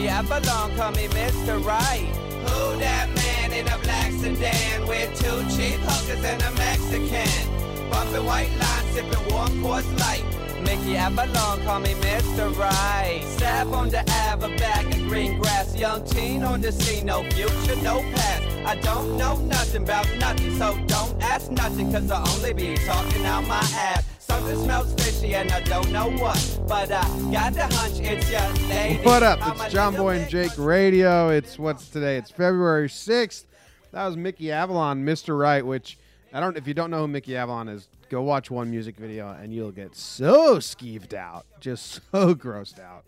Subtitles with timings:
[0.00, 1.62] Mickey Avalon, call me Mr.
[1.62, 2.08] Right.
[2.48, 7.90] Who that man in a black sedan with two cheap hookers and a Mexican?
[7.90, 10.24] Bumping white lines, sipping warm Coors Light.
[10.62, 12.50] Mickey Avalon, call me Mr.
[12.56, 13.22] Right.
[13.36, 15.76] Stab on the Ave, a bag of green grass.
[15.76, 18.42] Young teen on the scene, no future, no past.
[18.64, 23.26] I don't know nothing about nothing, so don't ask nothing, cause I only be talking
[23.26, 24.09] out my ass.
[24.50, 28.68] Something smells fishy and I don't know what, but I got the hunch it's your
[28.68, 29.00] lady.
[29.04, 29.38] What up?
[29.60, 31.28] It's John Boy and Jake Radio.
[31.28, 32.16] It's what's today?
[32.16, 33.44] It's February 6th.
[33.92, 35.38] That was Mickey Avalon, Mr.
[35.38, 35.98] Right, which
[36.32, 39.28] I don't if you don't know who Mickey Avalon is, go watch one music video
[39.30, 41.46] and you'll get so skeeved out.
[41.60, 43.04] Just so grossed out.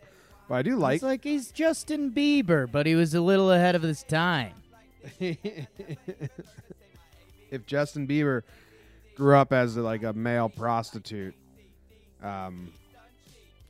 [0.48, 3.74] But I do like It's like he's Justin Bieber, but he was a little ahead
[3.74, 4.55] of his time.
[5.19, 5.66] if
[7.66, 8.42] Justin Bieber
[9.14, 11.34] grew up as like a male prostitute,
[12.23, 12.73] um,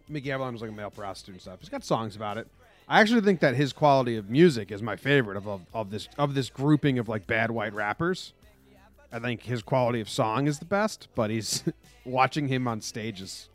[0.08, 1.60] Mickey Avalon was like a male prostitute and stuff.
[1.60, 2.46] He's got songs about it.
[2.88, 6.08] I actually think that his quality of music is my favorite of, of, of this
[6.18, 8.32] of this grouping of like bad white rappers.
[9.12, 11.62] I think his quality of song is the best, but he's
[12.04, 13.48] watching him on stage is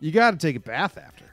[0.00, 1.24] you got to take a bath after.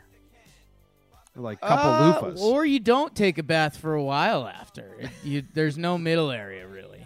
[1.36, 2.40] Like couple Uh, loofahs.
[2.40, 4.96] Or you don't take a bath for a while after.
[5.24, 7.05] You, there's no middle area, really.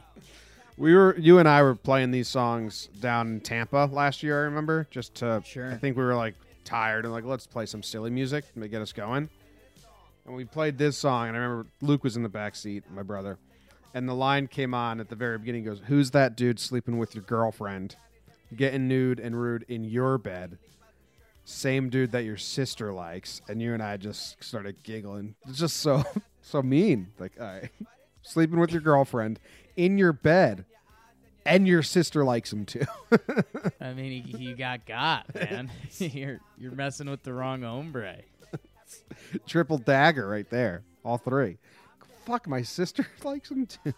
[0.79, 4.39] We were you and I were playing these songs down in Tampa last year.
[4.39, 5.43] I remember just to.
[5.45, 5.69] Sure.
[5.69, 8.81] I think we were like tired and like let's play some silly music to get
[8.81, 9.29] us going.
[10.25, 13.03] And we played this song, and I remember Luke was in the back seat, my
[13.03, 13.37] brother,
[13.93, 15.65] and the line came on at the very beginning.
[15.65, 17.97] Goes, "Who's that dude sleeping with your girlfriend,
[18.55, 20.59] getting nude and rude in your bed?
[21.43, 25.35] Same dude that your sister likes." And you and I just started giggling.
[25.45, 26.05] It's just so
[26.41, 27.07] so mean.
[27.19, 27.69] Like, all right,
[28.21, 29.39] sleeping with your girlfriend
[29.75, 30.65] in your bed,
[31.45, 32.85] and your sister likes him too.
[33.81, 35.71] I mean, he got got, man.
[35.97, 38.17] you're you're messing with the wrong hombre.
[39.47, 40.83] Triple dagger right there.
[41.03, 41.57] All three.
[42.25, 43.93] Fuck, my sister likes him too.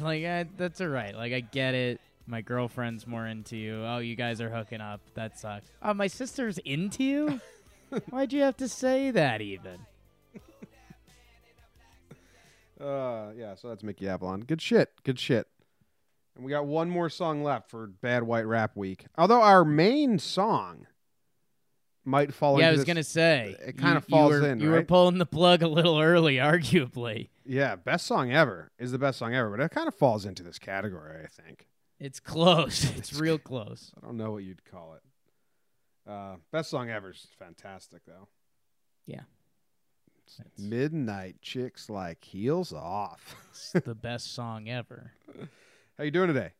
[0.00, 1.14] like I, that's all right.
[1.14, 2.00] Like I get it.
[2.26, 3.84] My girlfriend's more into you.
[3.84, 5.00] Oh, you guys are hooking up.
[5.14, 5.68] That sucks.
[5.82, 7.40] Oh, my sister's into you.
[8.08, 9.42] Why'd you have to say that?
[9.42, 9.78] Even
[12.80, 14.40] Uh, yeah, so that's Mickey Avalon.
[14.40, 14.90] Good shit.
[15.04, 15.46] Good shit.
[16.36, 19.06] And we got one more song left for Bad White Rap Week.
[19.16, 20.86] Although our main song
[22.04, 24.70] might fall yeah, I was this- gonna say it you- you falls were- in, You
[24.70, 27.28] were pulling the plug a little early, arguably.
[27.46, 30.42] Yeah, best song ever is the best song ever, but it kind of falls into
[30.42, 31.68] this category, I think.
[32.00, 32.84] It's close.
[32.96, 33.92] It's real close.
[33.96, 36.10] I don't know what you'd call it.
[36.10, 38.28] Uh, best song ever is fantastic, though.
[39.06, 39.22] Yeah.
[40.38, 43.36] That's Midnight Chicks Like Heels Off.
[43.50, 45.12] it's the best song ever.
[45.98, 46.52] How you doing today?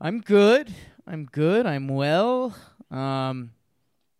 [0.00, 0.72] I'm good.
[1.06, 1.66] I'm good.
[1.66, 2.54] I'm well.
[2.90, 3.52] Um,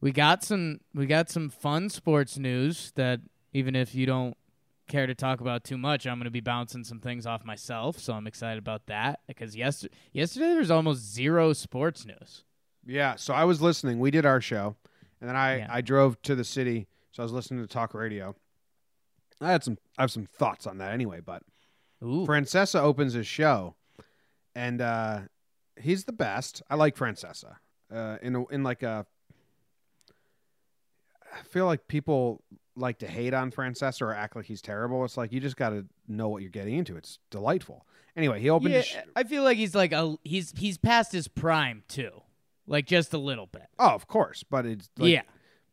[0.00, 3.20] we got some we got some fun sports news that
[3.52, 4.36] even if you don't
[4.88, 7.98] care to talk about too much, I'm going to be bouncing some things off myself.
[7.98, 12.44] So I'm excited about that because yesterday yesterday there was almost zero sports news.
[12.86, 13.98] Yeah, so I was listening.
[13.98, 14.76] We did our show,
[15.20, 15.66] and then I, Yeah.
[15.68, 16.86] I drove to the city,
[17.18, 18.36] so I was listening to talk radio.
[19.40, 21.42] I had some I have some thoughts on that anyway, but
[22.00, 23.74] Ooh, Francesa opens his show,
[24.54, 25.20] and uh,
[25.80, 26.62] he's the best.
[26.70, 27.56] I like Francesa.
[27.92, 29.04] Uh, in a, in like a,
[31.34, 32.44] I feel like people
[32.76, 35.04] like to hate on Francesa or act like he's terrible.
[35.04, 36.96] It's like you just got to know what you're getting into.
[36.96, 37.84] It's delightful.
[38.16, 38.86] Anyway, he opened yeah, his.
[38.86, 42.22] Sh- I feel like he's like a he's he's past his prime too,
[42.68, 43.66] like just a little bit.
[43.80, 45.22] oh, of course, but it's like, yeah,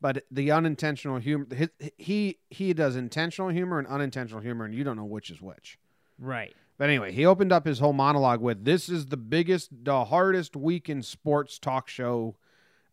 [0.02, 4.84] but the unintentional humor his, he he does intentional humor and unintentional humor and you
[4.84, 5.78] don't know which is which.
[6.20, 6.54] Right.
[6.78, 10.56] but anyway he opened up his whole monologue with this is the biggest the hardest
[10.56, 12.36] week in sports talk show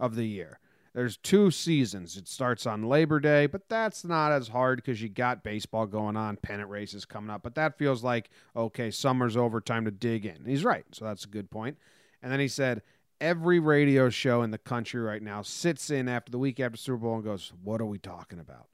[0.00, 0.58] of the year.
[0.94, 2.18] There's two seasons.
[2.18, 6.16] It starts on labor day but that's not as hard because you got baseball going
[6.16, 10.26] on pennant races coming up but that feels like okay summer's over time to dig
[10.26, 10.44] in.
[10.44, 11.78] He's right so that's a good point.
[12.22, 12.82] And then he said
[13.22, 16.98] every radio show in the country right now sits in after the week after Super
[16.98, 18.66] Bowl and goes, "What are we talking about?"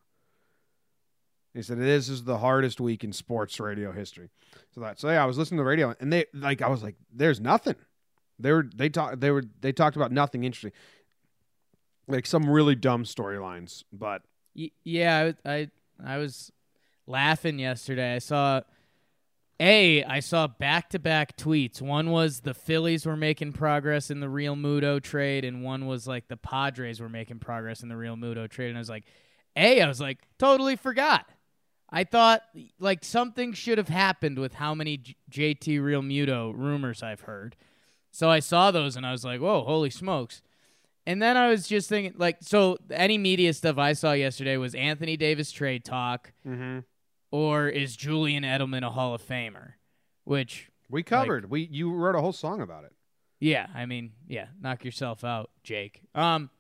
[1.55, 4.31] He said, "This is the hardest week in sports radio history."
[4.75, 6.83] So that, so yeah, I was listening to the radio and they like, I was
[6.83, 7.77] like, "There's nothing."
[8.39, 10.73] They were they talked they were they talked about nothing interesting,
[12.07, 13.85] like some really dumb storylines.
[13.93, 14.23] But
[14.55, 15.71] yeah, I, I
[16.05, 16.51] I was
[17.07, 18.15] laughing yesterday.
[18.15, 18.63] I saw
[19.61, 21.83] a I saw back to back tweets.
[21.83, 26.29] One was the Phillies were making progress in the Realmuto trade, and one was like
[26.29, 28.69] the Padres were making progress in the Realmuto trade.
[28.69, 29.05] And I was like,
[29.57, 31.27] a I was like totally forgot.
[31.91, 32.43] I thought
[32.79, 37.57] like something should have happened with how many J- JT Realmuto rumors I've heard.
[38.11, 40.43] So I saw those and I was like, whoa, holy smokes.
[41.07, 44.75] and then I was just thinking, like, so any media stuff I saw yesterday was
[44.75, 46.81] Anthony Davis trade talk, Mm-hmm.
[47.31, 49.73] Or is Julian Edelman a Hall of Famer?
[50.25, 51.51] Which, We covered.
[51.51, 52.93] we you wrote a whole song about it.
[53.41, 56.03] yeah, I mean, yeah, knock yourself out, Jake.
[56.15, 56.51] Um,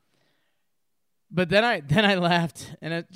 [1.30, 3.06] but then I then I laughed, and it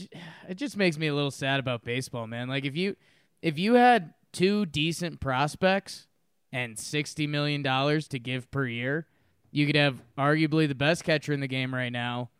[0.49, 2.49] it just makes me a little sad about baseball, man.
[2.49, 2.96] Like if you
[3.40, 6.06] if you had two decent prospects
[6.52, 9.06] and sixty million dollars to give per year,
[9.50, 12.31] you could have arguably the best catcher in the game right now.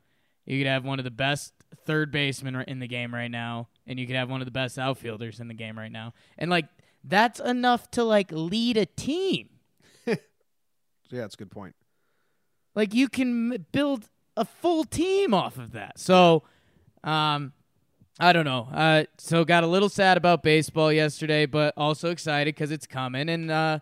[0.45, 1.53] You could have one of the best
[1.85, 4.79] third baseman in the game right now, and you could have one of the best
[4.79, 6.15] outfielders in the game right now.
[6.39, 6.67] And like
[7.05, 9.49] that's enough to like lead a team.
[10.05, 10.13] So
[11.11, 11.75] yeah, that's a good point.
[12.75, 15.99] Like you can build a full team off of that.
[15.99, 16.45] So,
[17.05, 17.53] um,
[18.19, 18.69] I don't know.
[18.73, 23.29] Uh, so got a little sad about baseball yesterday, but also excited because it's coming
[23.29, 23.79] and uh,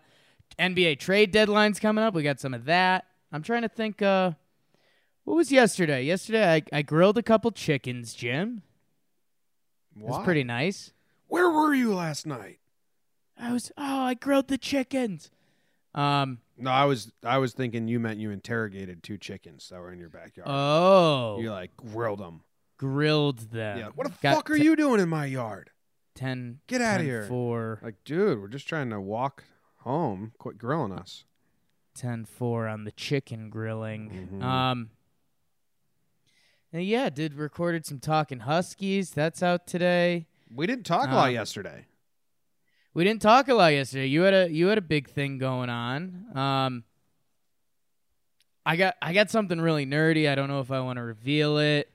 [0.57, 2.13] NBA trade deadline's coming up.
[2.13, 3.05] We got some of that.
[3.31, 4.01] I'm trying to think.
[4.01, 4.31] Uh,
[5.23, 6.03] what was yesterday?
[6.03, 8.63] Yesterday I, I grilled a couple chickens, Jim.
[9.95, 10.23] It was Why?
[10.23, 10.93] pretty nice.
[11.27, 12.59] Where were you last night?
[13.37, 15.29] I was oh I grilled the chickens.
[15.93, 19.91] Um No, I was I was thinking you meant you interrogated two chickens that were
[19.91, 20.47] in your backyard.
[20.49, 22.41] oh you like grilled them.
[22.77, 23.77] grilled them.
[23.79, 23.89] yeah.
[23.95, 25.69] What the Got fuck are te- you doing in my yard?
[26.15, 27.23] 10 Get outta 10 here.
[27.23, 27.79] Four.
[27.81, 29.45] Like, dude, we're just trying to walk
[29.77, 30.33] home.
[30.37, 31.23] Quit grilling us.
[31.95, 34.29] 10 4 on the chicken grilling.
[34.33, 34.43] Mhm.
[34.43, 34.89] Um
[36.73, 39.11] and yeah, did recorded some talking huskies.
[39.11, 40.27] That's out today.
[40.53, 41.85] We didn't talk a lot Um, yesterday.
[42.93, 44.07] We didn't talk a lot yesterday.
[44.07, 46.25] You had a you had a big thing going on.
[46.37, 46.83] Um
[48.65, 50.29] I got I got something really nerdy.
[50.29, 51.89] I don't know if I want to reveal it.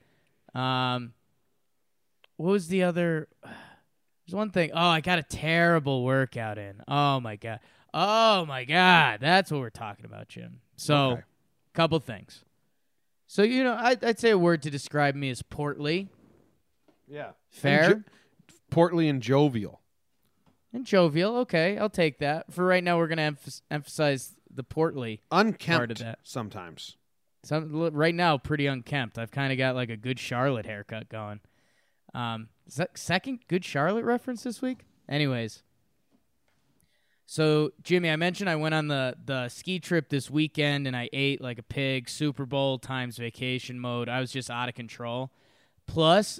[0.55, 1.13] Um
[2.37, 4.71] what was the other There's one thing.
[4.73, 6.81] Oh, I got a terrible workout in.
[6.87, 7.59] Oh my god.
[7.93, 9.19] Oh my god.
[9.21, 10.59] That's what we're talking about, Jim.
[10.75, 11.21] So, Okay.
[11.73, 12.43] couple things.
[13.27, 16.09] So, you know, I I'd say a word to describe me is portly,
[17.07, 17.31] Yeah.
[17.49, 17.91] fair.
[17.91, 19.81] And jo- portly and jovial.
[20.73, 22.51] And jovial, okay, I'll take that.
[22.53, 25.21] For right now, we're gonna emph- emphasize the portly.
[25.31, 26.19] Unkempt that.
[26.23, 26.97] sometimes.
[27.43, 29.17] Some l- right now, pretty unkempt.
[29.17, 31.39] I've kind of got like a good Charlotte haircut going.
[32.13, 34.79] Um, is that second good Charlotte reference this week?
[35.07, 35.63] Anyways,
[37.29, 41.09] so Jimmy, I mentioned I went on the the ski trip this weekend and I
[41.11, 42.07] ate like a pig.
[42.07, 44.07] Super Bowl times vacation mode.
[44.07, 45.29] I was just out of control.
[45.87, 46.39] Plus,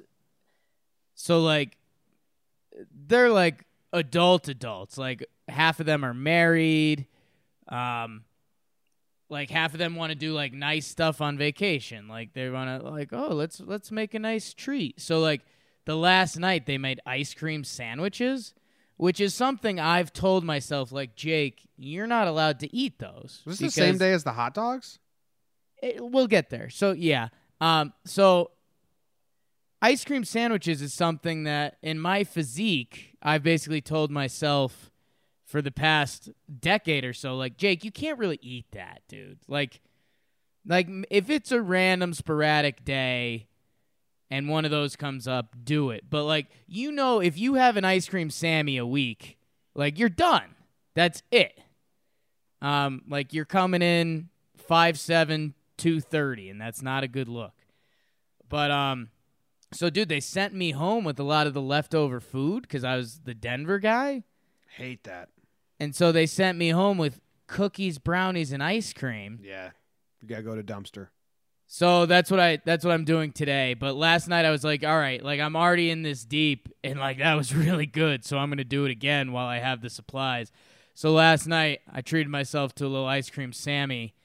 [1.13, 1.77] so like
[2.89, 4.97] they're like adult adults.
[4.97, 7.05] Like half of them are married.
[7.67, 8.23] Um,
[9.29, 12.07] like half of them want to do like nice stuff on vacation.
[12.07, 15.01] Like they want to like, oh, let's let's make a nice treat.
[15.01, 15.41] So like
[15.83, 18.53] the last night they made ice cream sandwiches,
[18.97, 23.41] which is something I've told myself like, Jake, you're not allowed to eat those.
[23.45, 24.99] Was this the same day as the hot dogs?
[25.81, 26.69] it, we'll get there.
[26.69, 27.29] So yeah.
[27.61, 27.93] Um.
[28.05, 28.51] So
[29.81, 34.91] ice cream sandwiches is something that in my physique I've basically told myself
[35.45, 36.29] for the past
[36.59, 37.35] decade or so.
[37.35, 39.39] Like Jake, you can't really eat that, dude.
[39.47, 39.81] Like,
[40.65, 43.47] like if it's a random sporadic day.
[44.29, 46.03] And one of those comes up, do it.
[46.09, 49.37] But like you know, if you have an ice cream Sammy a week,
[49.73, 50.55] like you're done.
[50.95, 51.57] That's it.
[52.61, 57.53] Um, like you're coming in five seven two thirty, and that's not a good look.
[58.49, 59.09] But um,
[59.71, 62.95] so dude, they sent me home with a lot of the leftover food because I
[62.97, 64.23] was the Denver guy,
[64.75, 65.29] Hate that.
[65.79, 69.39] and so they sent me home with cookies, brownies, and ice cream.
[69.43, 69.69] Yeah.
[70.21, 71.09] You gotta go to dumpster.
[71.69, 73.73] So that's what I that's what I'm doing today.
[73.73, 76.97] But last night I was like, all right, like I'm already in this deep, and
[76.97, 78.23] like that was really good.
[78.23, 80.51] So I'm gonna do it again while I have the supplies.
[80.93, 84.15] So last night I treated myself to a little ice cream Sammy,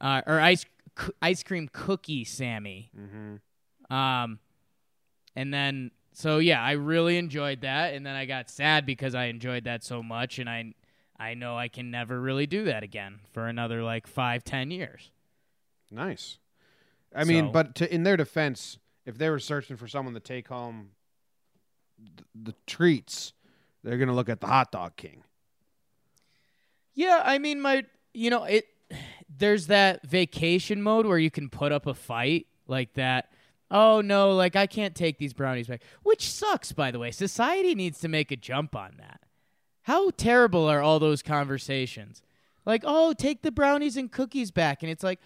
[0.00, 0.64] uh, or ice
[0.98, 2.92] c- ice cream cookie Sammy.
[2.96, 3.94] Mm-hmm.
[3.94, 4.38] Um,
[5.34, 9.24] and then so yeah, I really enjoyed that, and then I got sad because I
[9.24, 10.74] enjoyed that so much, and I
[11.18, 15.10] I know I can never really do that again for another like five ten years.
[15.90, 16.38] Nice.
[17.14, 20.20] I mean, So- but to, in their defense, if they were searching for someone to
[20.20, 20.90] take home
[21.98, 23.32] th- the treats,
[23.82, 25.22] they're gonna look at the hot dog king.
[26.94, 28.66] Yeah, I mean my you know, it
[29.36, 33.30] there's that vacation mode where you can put up a fight like that.
[33.70, 35.82] Oh no, like I can't take these brownies back.
[36.02, 37.10] Which sucks by the way.
[37.10, 39.20] Society needs to make a jump on that.
[39.82, 42.22] How terrible are all those conversations?
[42.64, 45.20] Like, "Oh, take the brownies and cookies back." And it's like,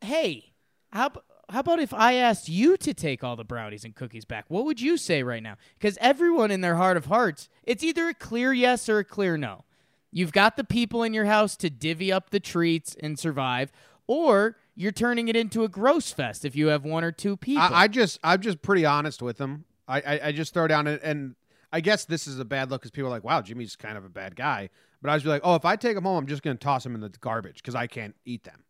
[0.00, 0.53] "Hey,
[0.94, 1.10] how
[1.50, 4.46] how about if I asked you to take all the brownies and cookies back?
[4.48, 5.56] What would you say right now?
[5.78, 9.36] Because everyone in their heart of hearts, it's either a clear yes or a clear
[9.36, 9.64] no.
[10.10, 13.72] You've got the people in your house to divvy up the treats and survive,
[14.06, 17.62] or you're turning it into a gross fest if you have one or two people.
[17.62, 19.64] I, I just I'm just pretty honest with them.
[19.86, 21.34] I I, I just throw down and, and
[21.72, 24.04] I guess this is a bad look because people are like, wow, Jimmy's kind of
[24.04, 24.70] a bad guy.
[25.02, 26.94] But I was like, oh, if I take them home, I'm just gonna toss them
[26.94, 28.64] in the garbage because I can't eat them.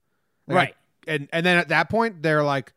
[0.49, 0.75] Like, Right.
[1.07, 2.73] And and then at that point, they're like,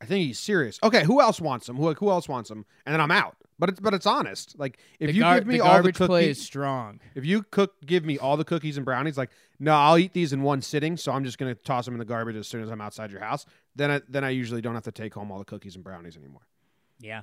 [0.00, 0.78] I think he's serious.
[0.82, 1.76] Okay, who else wants him?
[1.76, 2.64] Who who else wants him?
[2.84, 3.36] And then I'm out.
[3.58, 4.58] But it's but it's honest.
[4.58, 7.00] Like if the you gar- give me the all the cookies, is strong.
[7.14, 10.32] if you cook give me all the cookies and brownies, like no, I'll eat these
[10.32, 10.96] in one sitting.
[10.96, 13.20] So I'm just gonna toss them in the garbage as soon as I'm outside your
[13.20, 13.46] house.
[13.76, 16.16] Then I, then I usually don't have to take home all the cookies and brownies
[16.16, 16.42] anymore.
[16.98, 17.22] Yeah.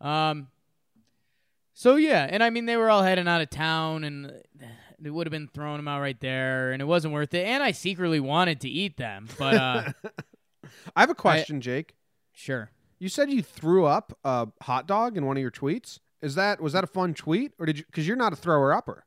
[0.00, 0.48] Um.
[1.74, 4.32] So yeah, and I mean they were all heading out of town, and
[4.98, 7.46] they would have been throwing them out right there, and it wasn't worth it.
[7.46, 9.92] And I secretly wanted to eat them, but uh,
[10.96, 11.94] I have a question, Jake.
[12.32, 12.70] sure.
[12.98, 15.98] You said you threw up a hot dog in one of your tweets.
[16.22, 17.84] Is that was that a fun tweet or did you?
[17.84, 19.04] Because you're not a thrower upper.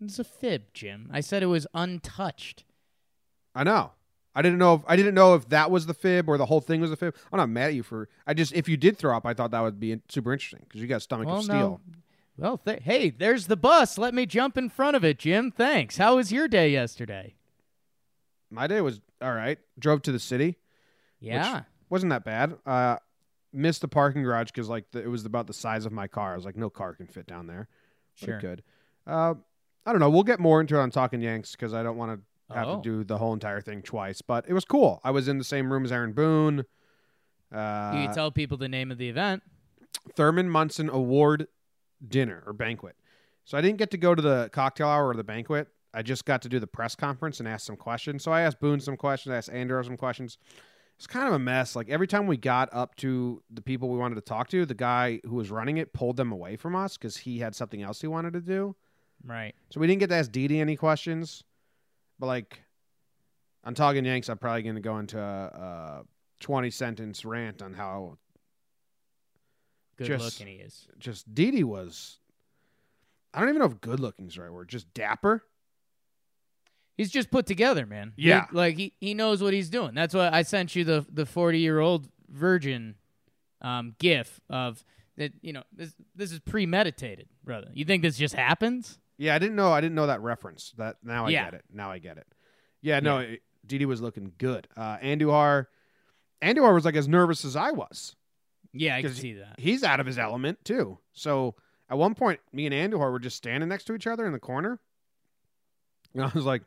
[0.00, 1.08] It's a fib, Jim.
[1.12, 2.64] I said it was untouched.
[3.54, 3.92] I know.
[4.34, 4.74] I didn't know.
[4.74, 6.96] If, I didn't know if that was the fib or the whole thing was the
[6.96, 7.14] fib.
[7.30, 8.08] I'm not mad at you for.
[8.26, 10.80] I just if you did throw up, I thought that would be super interesting because
[10.80, 11.54] you got a stomach well, of steel.
[11.54, 11.80] no.
[12.42, 13.96] Well, th- hey, there's the bus.
[13.98, 15.52] Let me jump in front of it, Jim.
[15.52, 15.96] Thanks.
[15.96, 17.36] How was your day yesterday?
[18.50, 19.58] My day was all right.
[19.78, 20.56] Drove to the city.
[21.20, 21.62] Yeah.
[21.88, 22.56] wasn't that bad.
[22.66, 22.96] Uh,
[23.52, 26.32] missed the parking garage because like the, it was about the size of my car.
[26.32, 27.68] I was like, no car can fit down there.
[28.20, 28.36] But Sure.
[28.38, 28.62] it could.
[29.06, 29.34] Uh,
[29.86, 30.10] I don't know.
[30.10, 32.20] We'll get more into it on Talking Yanks because I don't want
[32.50, 32.76] to have Oh.
[32.78, 34.20] to do the whole entire thing twice.
[34.20, 35.00] But it was cool.
[35.04, 36.64] I was in the same room as Aaron Boone.
[37.54, 39.44] Uh, you tell people the name of the event.
[40.16, 41.46] Thurman Munson Award
[42.06, 42.96] dinner or banquet.
[43.44, 45.68] So I didn't get to go to the cocktail hour or the banquet.
[45.94, 48.22] I just got to do the press conference and ask some questions.
[48.22, 50.38] So I asked Boone some questions, I asked Andrew some questions.
[50.96, 51.74] It's kind of a mess.
[51.74, 54.74] Like every time we got up to the people we wanted to talk to, the
[54.74, 58.00] guy who was running it pulled them away from us because he had something else
[58.00, 58.76] he wanted to do.
[59.24, 59.54] Right.
[59.70, 61.42] So we didn't get to ask Didi any questions.
[62.18, 62.62] But like
[63.64, 66.02] on Talking Yanks, I'm probably going to go into a, a
[66.40, 68.18] 20 sentence rant on how
[70.06, 70.88] Good Just- looking he is.
[70.98, 72.18] just Dee was.
[73.34, 74.68] I don't even know if good looking is the right word.
[74.68, 75.42] Just dapper.
[76.96, 78.12] He's just put together, man.
[78.16, 78.46] He- Yeah.
[78.52, 79.94] like he, he knows what he's doing.
[79.94, 82.96] That's why I sent you the the forty year old virgin
[83.60, 84.84] um gif of
[85.16, 87.68] that you know, this this is premeditated, brother.
[87.72, 88.98] You think this just happens?
[89.18, 89.72] Yeah, I didn't know.
[89.72, 90.72] I didn't know that reference.
[90.78, 91.44] That now I Yeah.
[91.44, 91.64] get it.
[91.72, 92.26] Now I get it.
[92.82, 94.66] Yeah, no, Didi was looking good.
[94.76, 95.66] Uh, Andujar,
[96.42, 98.16] Andujar was like as nervous as I was.
[98.72, 99.58] Yeah, I can see that.
[99.58, 100.98] He's out of his element too.
[101.12, 101.54] So
[101.90, 104.38] at one point, me and Andujar were just standing next to each other in the
[104.38, 104.80] corner,
[106.14, 106.62] and I was like,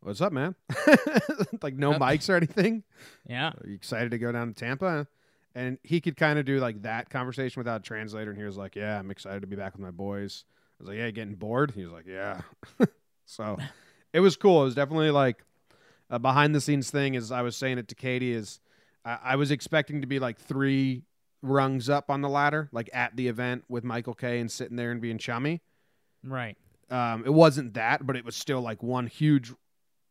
[0.00, 0.54] "What's up, man?"
[1.62, 2.84] like no mics or anything.
[3.28, 3.48] Yeah.
[3.48, 5.06] Are you excited to go down to Tampa?
[5.54, 8.30] And he could kind of do like that conversation without a translator.
[8.30, 10.44] And he was like, Yeah, I'm excited to be back with my boys.
[10.80, 11.72] I was like, Yeah, getting bored?
[11.72, 12.40] He was like, Yeah.
[13.26, 13.58] so
[14.12, 14.62] it was cool.
[14.62, 15.44] It was definitely like
[16.08, 17.16] a behind the scenes thing.
[17.16, 18.60] As I was saying it to Katie, is
[19.04, 21.02] I, I was expecting to be like three
[21.42, 24.90] rungs up on the ladder, like at the event with Michael Kay and sitting there
[24.92, 25.60] and being chummy.
[26.24, 26.56] Right.
[26.90, 29.52] Um, it wasn't that, but it was still like one huge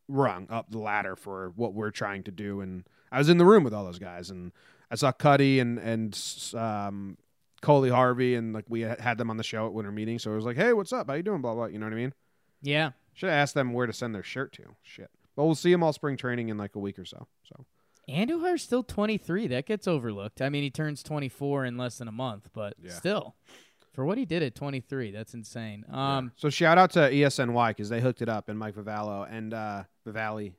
[0.07, 2.61] rung up the ladder for what we're trying to do.
[2.61, 4.51] And I was in the room with all those guys, and
[4.89, 6.19] I saw Kuty and and
[6.55, 7.17] um,
[7.61, 10.19] Coley Harvey, and like we had them on the show at winter meeting.
[10.19, 11.07] So it was like, hey, what's up?
[11.07, 11.41] How you doing?
[11.41, 11.65] Blah blah.
[11.65, 12.13] You know what I mean?
[12.61, 12.91] Yeah.
[13.13, 14.63] Should have asked them where to send their shirt to.
[14.81, 15.09] Shit.
[15.35, 17.27] But we'll see them all spring training in like a week or so.
[17.43, 17.65] So
[18.09, 19.47] Andujar's still 23.
[19.47, 20.41] That gets overlooked.
[20.41, 22.91] I mean, he turns 24 in less than a month, but Yeah.
[22.91, 23.35] still,
[23.93, 25.85] for what he did at 23, that's insane.
[25.89, 29.53] Um, so shout out to ESNY because they hooked it up and Mike Vivallo and
[29.53, 30.53] uh, Vivali.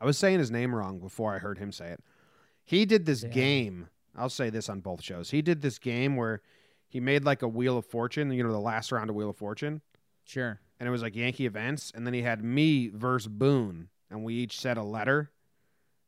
[0.00, 2.00] I was saying his name wrong before I heard him say it.
[2.64, 3.30] He did this Yeah.
[3.30, 3.88] game.
[4.14, 5.30] I'll say this on both shows.
[5.30, 6.42] He did this game where
[6.88, 8.30] he made like a Wheel of Fortune.
[8.32, 9.82] You know, the last round of Wheel of Fortune,
[10.24, 10.60] sure.
[10.80, 11.92] and it was like Yankee events.
[11.94, 15.30] And then he had me versus Boone, and we each said a letter,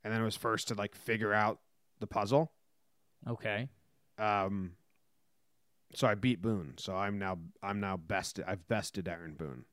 [0.04, 1.58] and then it was first to like figure out
[2.00, 2.52] the puzzle.
[3.26, 3.68] Okay.
[4.18, 4.72] Um,
[5.94, 6.74] so I beat Boone.
[6.78, 8.44] So I'm now I'm now bested.
[8.46, 9.64] I've bested Aaron Boone.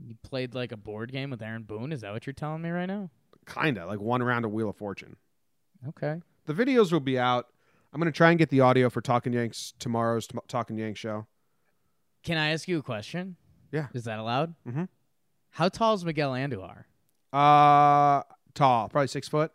[0.00, 1.92] You played like a board game with Aaron Boone.
[1.92, 3.10] Is that what you're telling me right now?
[3.46, 5.16] Kinda like one round of Wheel of Fortune.
[5.88, 6.20] Okay.
[6.46, 7.48] The videos will be out.
[7.92, 11.26] I'm gonna try and get the audio for Talking Yanks tomorrow's t- Talking Yanks show.
[12.22, 13.36] Can I ask you a question?
[13.72, 13.88] Yeah.
[13.92, 14.54] Is that allowed?
[14.66, 14.84] Mm-hmm.
[15.50, 16.84] How tall is Miguel Andujar?
[17.32, 18.22] Uh,
[18.54, 19.52] tall, probably six foot.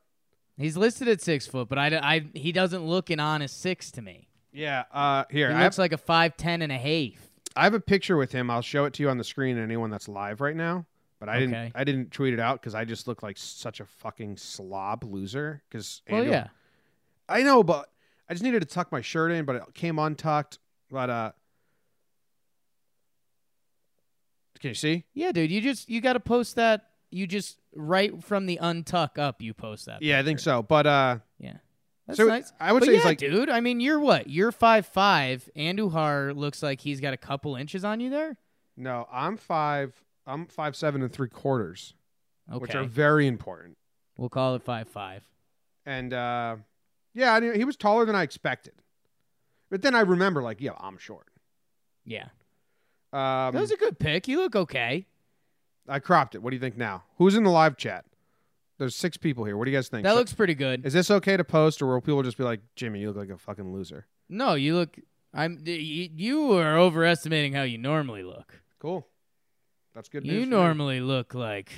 [0.57, 4.01] He's listed at six foot, but I, I he doesn't look an honest six to
[4.01, 4.27] me.
[4.51, 4.85] Yeah.
[4.91, 7.21] Uh, here He I have, looks like a five ten and a half.
[7.55, 8.49] I have a picture with him.
[8.49, 9.57] I'll show it to you on the screen.
[9.57, 10.85] Anyone that's live right now.
[11.19, 11.45] But I Okay.
[11.45, 11.71] didn't.
[11.75, 15.61] I didn't tweet it out because I just look like such a fucking slob loser.
[15.69, 16.47] Because Well, yeah.
[17.29, 17.89] I know, but
[18.29, 20.59] I just needed to tuck my shirt in, but it came untucked.
[20.89, 21.31] But uh,
[24.59, 25.05] can you see?
[25.13, 25.51] Yeah, dude.
[25.51, 29.53] You just you got to post that you just right from the untuck up you
[29.53, 30.01] post that.
[30.01, 30.61] Yeah, I think so.
[30.63, 31.57] But uh, Yeah.
[32.07, 32.53] That's so nice.
[32.59, 33.49] I would But say yeah, it's like dude.
[33.49, 34.29] I mean, you're what?
[34.29, 35.49] You're five five.
[35.57, 38.37] Andujar looks like he's got a couple inches on you there.
[38.77, 39.93] no, I'm five.
[40.25, 41.93] I'm five seven and three quarters,
[42.49, 43.77] Okay, which are very important.
[44.17, 45.23] we'll call it five five.
[45.85, 46.57] And uh,
[47.13, 48.73] yeah, I mean, he was taller than I expected.
[49.69, 51.27] But then I remember, like, yeah, I'm short.
[52.05, 52.27] Yeah,
[53.11, 54.29] Um, that was a good pick.
[54.29, 55.07] You look okay.
[55.87, 56.41] I cropped it.
[56.43, 57.03] What do you think now?
[57.17, 58.05] Who's in the live chat?
[58.77, 59.57] There's six people here.
[59.57, 60.03] What do you guys think?
[60.03, 60.85] That So- looks pretty good.
[60.85, 63.29] Is this okay to post, or will people just be like, Jimmy, you look like
[63.29, 64.05] a fucking loser?
[64.29, 64.97] No, you look.
[65.33, 65.59] I'm.
[65.65, 68.61] You, you are overestimating how you normally look.
[68.79, 69.07] Cool.
[69.95, 70.33] That's good news.
[70.33, 70.51] You for me.
[70.51, 71.71] normally look like.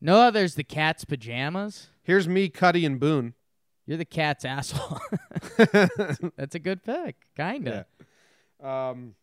[0.00, 1.88] No, how there's the cat's pajamas.
[2.02, 3.34] Here's me, Kuty, and Boone.
[3.86, 5.00] You're the cat's asshole.
[6.36, 7.86] That's a good pick, kinda.
[8.62, 9.14] um,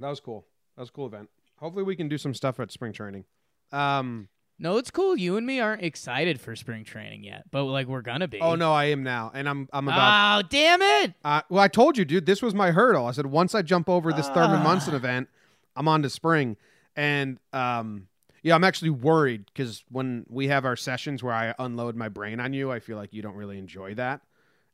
[0.00, 0.44] that was cool.
[0.76, 1.28] That was a cool event.
[1.60, 3.24] Hopefully, we can do some stuff at spring training.
[3.72, 5.16] Um, No, it's cool.
[5.16, 8.40] You and me aren't excited for spring training yet, but like we're gonna be.
[8.40, 10.44] oh no, I am now, and I'm I'm about.
[10.44, 11.14] Oh damn it!
[11.24, 12.26] Uh, well, I told you, dude.
[12.26, 13.06] This was my hurdle.
[13.06, 14.62] I said once I jump over this Thurman Ah.
[14.64, 15.28] Munson event,
[15.76, 16.56] I'm on to spring,
[16.96, 18.08] and um,
[18.42, 22.40] yeah, I'm actually worried because when we have our sessions where I unload my brain
[22.40, 24.22] on you, I feel like you don't really enjoy that,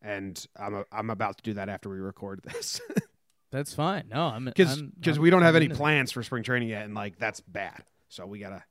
[0.02, 2.80] and I'm a, I'm about to do that after we record this
[3.54, 4.06] That's fine.
[4.10, 6.92] No, I'm because because we don't have I'm any plans for spring training yet, and
[6.92, 7.84] like that's bad.
[8.08, 8.64] So we gotta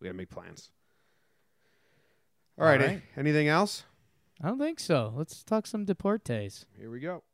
[0.00, 0.70] we gotta make plans.
[2.56, 2.80] All All right.
[2.80, 3.02] right.
[3.16, 3.82] Anything else?
[4.40, 5.12] I don't think so.
[5.16, 6.66] Let's talk some deportes.
[6.78, 7.24] Here we go.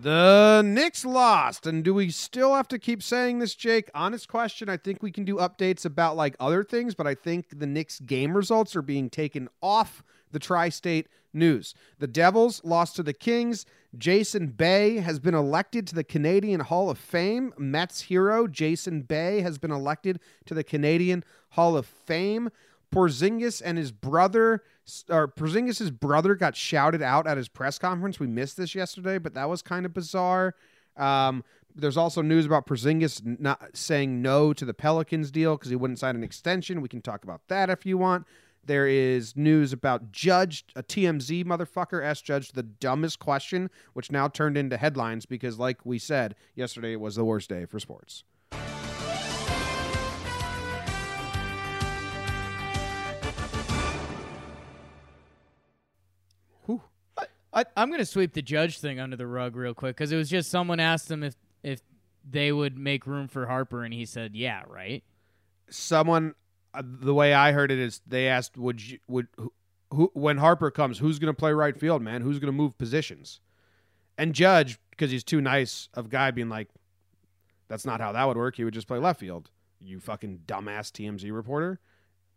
[0.00, 1.66] The Knicks lost.
[1.66, 3.90] And do we still have to keep saying this, Jake?
[3.94, 4.68] Honest question.
[4.68, 7.98] I think we can do updates about like other things, but I think the Knicks
[7.98, 11.74] game results are being taken off the tri state news.
[11.98, 13.66] The Devils lost to the Kings.
[13.96, 17.52] Jason Bay has been elected to the Canadian Hall of Fame.
[17.58, 22.50] Mets hero Jason Bay has been elected to the Canadian Hall of Fame.
[22.92, 24.62] Porzingis and his brother,
[25.08, 28.18] or Porzingis' brother, got shouted out at his press conference.
[28.18, 30.54] We missed this yesterday, but that was kind of bizarre.
[30.96, 35.76] Um, there's also news about Porzingis not saying no to the Pelicans deal because he
[35.76, 36.80] wouldn't sign an extension.
[36.80, 38.26] We can talk about that if you want.
[38.64, 44.28] There is news about Judge, a TMZ motherfucker, asked Judge the dumbest question, which now
[44.28, 48.24] turned into headlines because, like we said yesterday, it was the worst day for sports.
[57.58, 60.28] I, I'm gonna sweep the judge thing under the rug real quick because it was
[60.30, 61.80] just someone asked him if if
[62.28, 65.02] they would make room for Harper, and he said, "Yeah, right."
[65.70, 66.34] someone
[66.74, 69.52] uh, the way I heard it is they asked would you would who,
[69.92, 72.76] who when Harper comes who's going to play right field man who's going to move
[72.78, 73.40] positions
[74.16, 76.68] and Judge because he's too nice of guy being like
[77.68, 80.90] that's not how that would work he would just play left field you fucking dumbass
[80.90, 81.80] TMZ reporter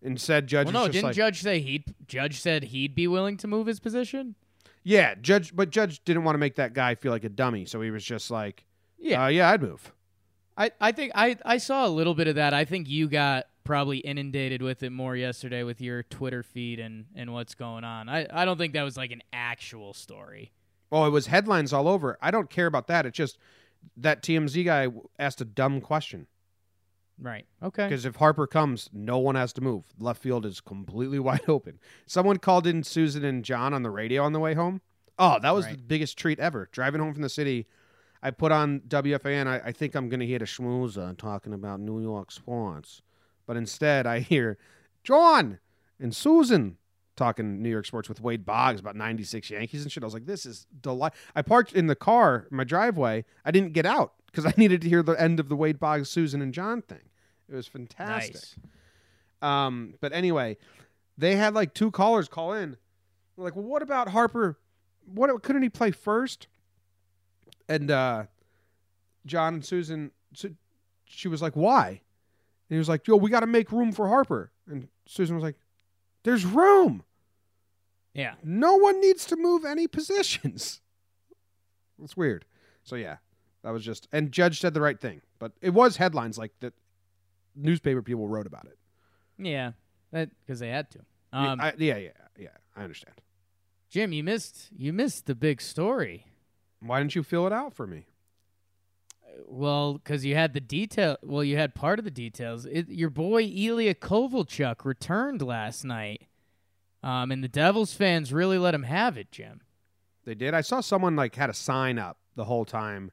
[0.02, 3.48] instead Judge Well, no, didn't like Judge say he'd Judge said he'd be willing to
[3.48, 4.36] move his position?
[4.84, 7.82] Yeah Judge but Judge didn't want to make that guy feel like a dummy so
[7.82, 8.64] he was just like
[8.98, 9.92] Yeah, uh, yeah I'd move
[10.58, 12.54] I, I think I, I saw a little bit of that.
[12.54, 17.06] I think you got probably inundated with it more yesterday with your Twitter feed and,
[17.16, 18.10] and what's going on.
[18.10, 20.52] I, I don't think that was like an actual story.
[20.92, 23.38] oh it was headlines all over I don't care about that it's just
[23.98, 26.28] that TMZ guy asked a dumb question
[27.22, 27.46] Right.
[27.62, 27.86] Okay.
[27.86, 29.86] Because if Harper comes, no one has to move.
[30.00, 31.80] Left field is completely wide open.
[32.08, 34.82] Someone called in Susan and John on the radio on the way home.
[35.20, 36.68] Oh, that was the biggest treat ever.
[36.72, 37.68] Driving home from the city,
[38.24, 39.46] I put on WFAN.
[39.46, 43.04] I, I think I'm going to hear a schmoozer talking about New York sports.
[43.46, 44.58] But instead, I hear
[45.04, 45.60] John
[46.00, 46.78] and Susan
[47.16, 50.02] talking New York sports with Wade Boggs about 96 Yankees and shit.
[50.02, 51.14] I was like, this is delight.
[51.36, 53.26] I parked in the car, my driveway.
[53.46, 56.10] I didn't get out because I needed to hear the end of the Wade Boggs,
[56.10, 57.11] Susan, and John thing.
[57.52, 58.34] It was fantastic.
[58.34, 58.56] nice.
[59.42, 60.58] Um, but anyway,
[61.18, 62.78] they had like two callers call in.
[63.36, 64.58] They're like, well, what about Harper?
[65.06, 66.48] What couldn't he play first?
[67.68, 68.26] And uh,
[69.26, 70.56] John and Susan, Su-
[71.06, 71.88] she was like, why?
[71.90, 72.00] And
[72.70, 74.52] he was like, yo, we got to make room for Harper.
[74.68, 75.56] And Susan was like,
[76.24, 77.04] there's room.
[78.14, 78.36] Yeah.
[78.44, 80.82] No one needs to move any positions.
[82.04, 82.46] It's weird.
[82.84, 83.18] So yeah,
[83.64, 86.74] that was just and Judge said the right thing, but it was headlines like that.
[87.56, 88.78] Newspaper people wrote about it.
[89.38, 89.72] Yeah.
[90.12, 91.00] That because they had to.
[91.34, 92.50] Yeah, Um, I, yeah, yeah, yeah.
[92.76, 93.16] I understand.
[93.90, 96.26] Jim, you missed you missed the big story.
[96.82, 98.08] Why didn't you fill it out for me?
[99.48, 101.18] Well, because you had the detail.
[101.24, 102.66] Well, you had part of the details.
[102.66, 106.24] It, your boy Ilya Kovalchuk returned last night,
[107.04, 109.62] um, and the Devils fans really let him have it, Jim.
[110.26, 110.54] They did.
[110.54, 113.12] I saw someone like had a sign up the whole time.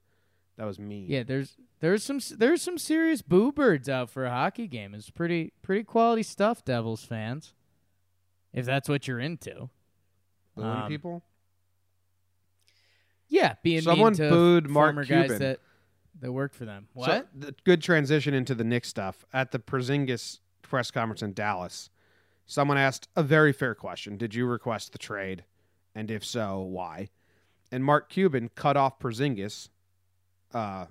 [0.57, 1.07] That was me.
[1.09, 4.95] Yeah, there's there's some there's some serious boo birds out for a hockey game.
[4.95, 7.55] It's pretty pretty quality stuff, Devils fans.
[8.53, 9.69] If that's what you're into.
[10.57, 11.23] Booing Um, people.
[13.29, 15.39] Yeah, being Someone booed Mark former guys Cuban.
[15.41, 15.61] that
[16.21, 16.89] that work for them.
[16.95, 17.07] What?
[17.07, 19.25] So, the good transition into the Knicks stuff.
[19.33, 21.91] At the Porzingis press conference in Dallas,
[22.47, 25.45] someone asked a very fair question: Did you request the trade,
[25.95, 27.11] and if so, why?
[27.71, 29.69] And Mark Cuban cut off Porzingis,
[30.55, 30.87] uh,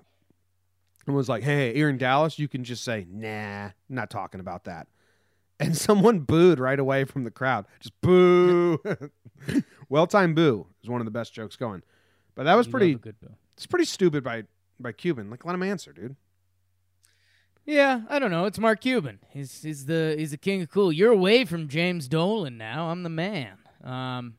[1.08, 2.38] and was like, "Hey, you're in Dallas.
[2.38, 4.86] You can just say, nah, I'm not talking about that."
[5.58, 7.66] And someone booed right away from the crowd.
[7.80, 8.78] Just boo.
[9.88, 11.82] well timed boo is one of the best jokes going.
[12.34, 12.94] But that was Love pretty.
[12.94, 13.32] good boo.
[13.56, 14.44] It's pretty stupid by
[14.78, 15.30] by Cuban.
[15.30, 16.14] Like, let him answer, dude.
[17.64, 18.46] Yeah, I don't know.
[18.46, 19.18] It's Mark Cuban.
[19.30, 20.92] He's he's the he's the king of cool.
[20.92, 22.88] You're away from James Dolan now.
[22.90, 23.58] I'm the man.
[23.82, 24.34] Um,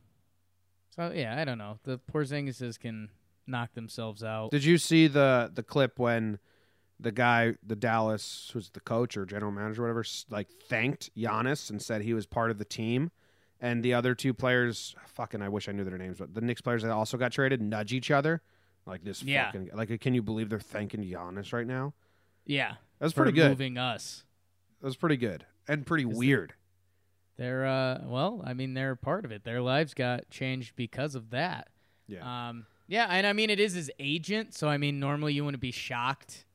[0.95, 1.79] so yeah, I don't know.
[1.83, 3.09] The Porzingises can
[3.45, 4.51] knock themselves out.
[4.51, 6.39] Did you see the the clip when
[6.99, 11.69] the guy, the Dallas, who's the coach or general manager, or whatever, like thanked Janis
[11.69, 13.11] and said he was part of the team,
[13.61, 16.61] and the other two players, fucking, I wish I knew their names, but the Knicks
[16.61, 18.41] players that also got traded nudge each other,
[18.85, 19.23] like this.
[19.23, 19.45] Yeah.
[19.51, 21.93] fucking, like can you believe they're thanking Janis right now?
[22.45, 23.49] yeah, That was pretty good.
[23.49, 24.23] moving us.
[24.81, 26.53] That was pretty good and pretty weird.
[27.37, 29.43] They're uh, well, I mean, they're part of it.
[29.45, 31.69] Their lives got changed because of that.
[32.07, 32.49] Yeah.
[32.49, 35.61] Um, yeah, and I mean, it is his agent, so I mean, normally you wouldn't
[35.61, 36.45] be shocked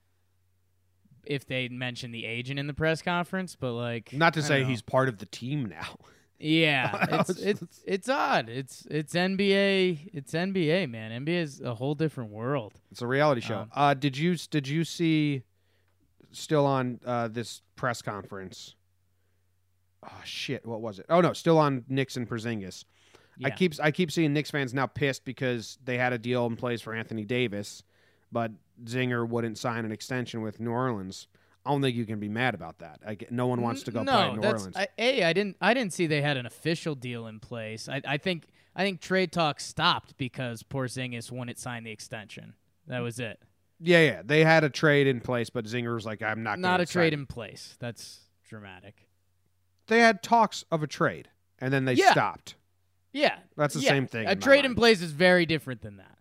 [1.27, 4.69] if they mention the agent in the press conference, but like, Not to say know.
[4.69, 5.97] he's part of the team now.
[6.41, 8.49] Yeah, it's It's- it's odd.
[8.51, 10.11] It's it's NBA.
[10.13, 11.25] It's NBA, man.
[11.25, 12.75] NBA is a whole different world.
[12.91, 13.61] It's a reality show.
[13.61, 15.45] Um, uh, did you did you see
[16.33, 18.75] still on uh, this press conference?
[20.03, 20.67] Oh shit!
[20.67, 21.07] What was it?
[21.09, 22.85] Oh no, still on Knicks and Porzingis.
[23.43, 26.57] I keep I keep seeing Knicks fans now pissed because they had a deal in
[26.57, 27.85] place for Anthony Davis,
[28.35, 28.51] but
[28.85, 31.29] Zinger wouldn't sign an extension with New Orleans.
[31.65, 33.01] I don't think you can be mad about that.
[33.07, 34.77] I no one wants to go no, play in New that's, Orleans.
[34.77, 35.57] I, a, I didn't.
[35.63, 37.89] I didn't see they had an official deal in place.
[37.89, 38.45] I, I think.
[38.77, 42.55] I think trade talk stopped because Porzingis wouldn't sign the extension.
[42.89, 43.41] That was it.
[43.81, 46.81] yeah, yeah, they had a trade in place, but Zinger was like, "I'm not Not
[46.81, 47.77] a trade sign." in place.
[47.79, 49.07] That's dramatic.
[49.87, 51.29] They had talks of a trade,
[51.61, 52.11] and then they Yeah.
[52.11, 52.57] stopped.
[53.13, 53.91] Yeah, That's the yeah.
[53.91, 54.27] same thing.
[54.27, 56.19] A trade in place is very different than that.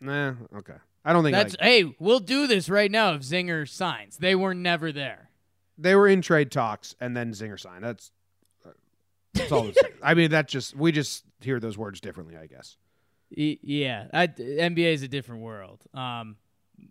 [0.00, 0.78] Nah, okay.
[1.08, 4.18] I don't think That's like, hey, we'll do this right now if Zinger signs.
[4.18, 5.30] They were never there.
[5.78, 7.82] they were in trade talks and then Zinger signed.
[7.82, 8.10] That's
[9.32, 9.70] that's all.
[10.02, 12.76] I mean, that just we just hear those words differently, I guess.
[13.30, 15.82] Yeah, I, NBA is a different world.
[15.94, 16.36] Um,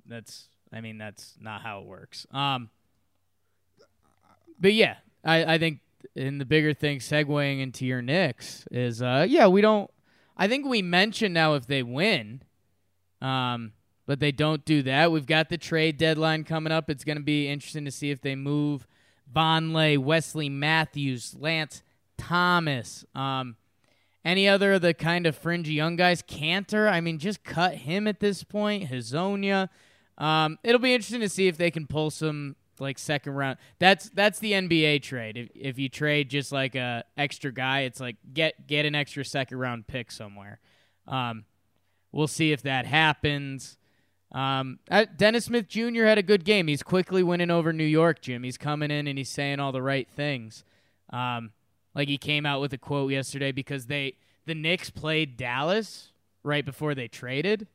[0.08, 2.26] that's I mean that's not how it works.
[2.32, 2.70] Um,
[4.60, 5.80] but yeah, I I think
[6.16, 9.92] in the bigger thing, segueing into your Knicks is uh yeah we don't.
[10.36, 12.42] I think we mentioned now if they win,
[13.22, 13.74] um,
[14.08, 15.12] but they don't do that.
[15.12, 16.90] We've got the trade deadline coming up.
[16.90, 18.88] It's going to be interesting to see if they move
[19.32, 21.84] Vonleh, Wesley Matthews, Lance
[22.18, 23.06] Thomas.
[23.14, 23.58] Um,
[24.24, 26.22] any other of the kind of fringy young guys?
[26.24, 28.90] Kanter, I mean, just cut him at this point.
[28.90, 29.70] Hezonja.
[30.18, 33.58] Um, it'll be interesting to see if they can pull some like second round.
[33.78, 35.38] That's that's the NBA trade.
[35.38, 39.26] If if you trade just like a extra guy, it's like get get an extra
[39.26, 40.60] second round pick somewhere.
[41.08, 41.46] Um,
[42.12, 43.78] we'll see if that happens.
[44.38, 46.04] Um, uh, Dennis Smith Jr.
[46.04, 46.68] had a good game.
[46.68, 48.44] He's quickly winning over New York, Jim.
[48.44, 50.64] He's coming in and he's saying all the right things.
[51.10, 51.54] Um,
[51.96, 54.14] like he came out with a quote yesterday because they
[54.46, 56.10] the Knicks played Dallas
[56.44, 57.66] right before they traded,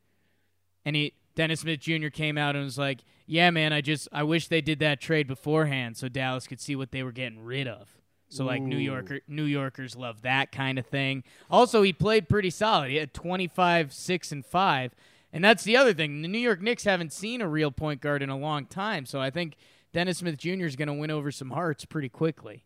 [0.84, 2.08] and he Dennis Smith Jr.
[2.08, 5.26] came out and was like, "Yeah, man, I just I wish they did that trade
[5.26, 7.88] beforehand so Dallas could see what they were getting rid of."
[8.28, 8.80] So like New Ooh.
[8.80, 11.24] Yorker New Yorkers love that kind of thing.
[11.50, 12.90] Also, he played pretty solid.
[12.90, 14.94] He had 25, 6 and 5.
[15.32, 16.22] And that's the other thing.
[16.22, 19.06] The New York Knicks haven't seen a real point guard in a long time.
[19.06, 19.56] So I think
[19.92, 20.64] Dennis Smith Jr.
[20.64, 22.64] is going to win over some hearts pretty quickly.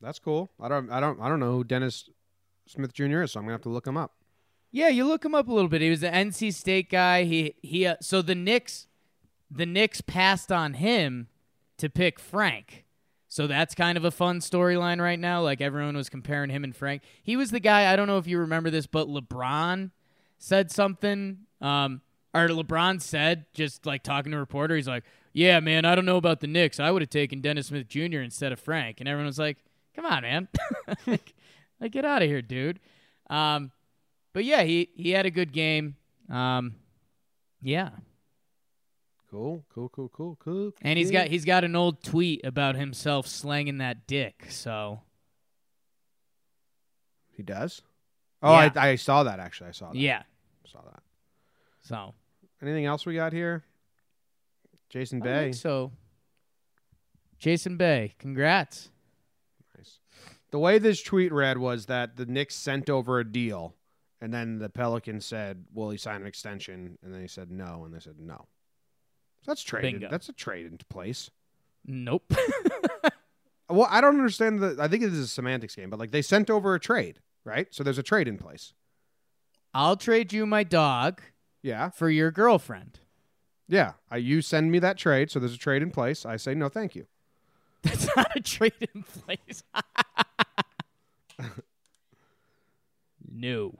[0.00, 0.50] That's cool.
[0.60, 2.08] I don't I don't I don't know who Dennis
[2.66, 3.22] Smith Jr.
[3.22, 4.12] is, so I'm gonna have to look him up.
[4.70, 5.80] Yeah, you look him up a little bit.
[5.80, 7.24] He was an NC State guy.
[7.24, 7.86] He he.
[7.86, 8.88] Uh, so the Knicks,
[9.50, 11.28] the Knicks passed on him
[11.78, 12.84] to pick Frank.
[13.28, 15.42] So that's kind of a fun storyline right now.
[15.42, 17.02] Like everyone was comparing him and Frank.
[17.22, 17.92] He was the guy.
[17.92, 19.90] I don't know if you remember this, but LeBron
[20.38, 21.38] said something.
[21.60, 22.00] Um,
[22.34, 24.76] or LeBron said just like talking to a reporter.
[24.76, 26.78] He's like, "Yeah, man, I don't know about the Knicks.
[26.78, 28.18] I would have taken Dennis Smith Jr.
[28.20, 29.58] instead of Frank." And everyone was like,
[29.94, 30.48] "Come on, man,
[31.06, 31.34] like,
[31.80, 32.78] like get out of here, dude."
[33.30, 33.72] Um,
[34.34, 35.96] but yeah, he he had a good game.
[36.28, 36.74] Um,
[37.62, 37.90] yeah,
[39.30, 40.72] Cool, cool, cool, cool, cool.
[40.82, 44.46] and he's got he's got an old tweet about himself slanging that dick.
[44.50, 45.00] So
[47.32, 47.82] he does.
[48.42, 48.70] Oh, Yeah.
[48.76, 49.68] I, I saw that actually.
[49.68, 49.96] I saw that.
[49.98, 50.22] yeah,
[50.70, 51.02] Saw that.
[51.82, 52.14] So
[52.62, 53.64] Anything else we got here?
[54.88, 55.42] Jason I Bay.
[55.44, 55.92] think so
[57.38, 58.90] Jason Bay, congrats.
[59.76, 59.98] Nice.
[60.50, 63.74] The way this tweet read was that the Knicks sent over a deal,
[64.22, 67.84] and then the Pelicans said, "Will he sign an extension?" And then he said no,
[67.84, 68.46] and they said no.
[69.42, 69.92] So that's traded.
[70.00, 70.08] Bingo.
[70.10, 71.30] That's a trade into place.
[71.84, 72.32] Nope.
[73.68, 74.76] Well, I don't understand the.
[74.78, 77.68] I think it is a semantics game, but like they sent over a trade, right?
[77.70, 78.72] So there's a trade in place.
[79.72, 81.22] I'll trade you my dog
[81.62, 83.00] Yeah, for your girlfriend.
[83.68, 83.92] yeah.
[84.10, 86.26] I, you send me that trade, so there's a trade in place.
[86.26, 87.06] I say no, thank you.
[87.82, 89.62] That's not a trade in place.
[93.30, 93.74] no.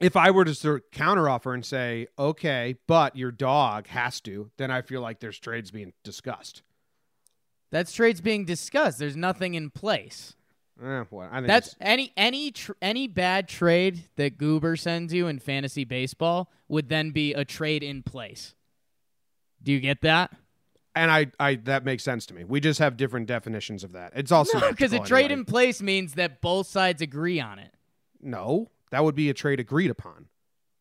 [0.00, 4.50] If I were to sort of counteroffer and say, okay, but your dog has to,
[4.56, 6.62] then I feel like there's trades being discussed.
[7.70, 8.98] That's trades being discussed.
[8.98, 10.36] There's nothing in place.
[10.82, 15.26] Eh, well, I think That's any any tr- any bad trade that Goober sends you
[15.26, 18.54] in fantasy baseball would then be a trade in place.
[19.62, 20.32] Do you get that?
[20.94, 22.44] and I, I that makes sense to me.
[22.44, 24.12] We just have different definitions of that.
[24.16, 27.72] It's also No, because a trade in place means that both sides agree on it.
[28.20, 30.26] no, that would be a trade agreed upon.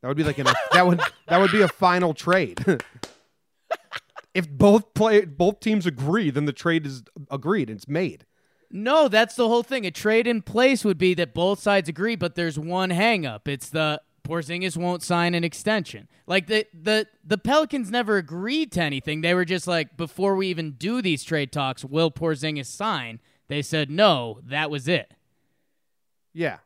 [0.01, 2.63] That would be like an that would that would be a final trade.
[4.33, 7.69] if both play both teams agree, then the trade is agreed.
[7.69, 8.25] It's made.
[8.71, 9.85] No, that's the whole thing.
[9.85, 13.47] A trade in place would be that both sides agree, but there's one hang up.
[13.47, 16.07] It's the Porzingis won't sign an extension.
[16.27, 19.21] Like the the the Pelicans never agreed to anything.
[19.21, 23.19] They were just like, before we even do these trade talks, will Porzingis sign?
[23.47, 24.39] They said no.
[24.43, 25.15] That was it.
[26.31, 26.57] Yeah,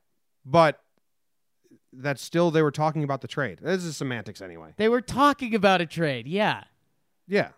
[0.45, 0.81] but
[1.93, 3.59] that's still they were talking about the trade.
[3.61, 4.73] This is semantics anyway.
[4.75, 6.27] They were talking about a trade.
[6.27, 6.65] Yeah.
[7.27, 7.49] Yeah.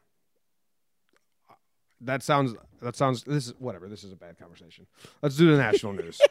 [2.01, 3.87] That sounds that sounds this is whatever.
[3.87, 4.85] This is a bad conversation.
[5.21, 6.19] Let's do the national news.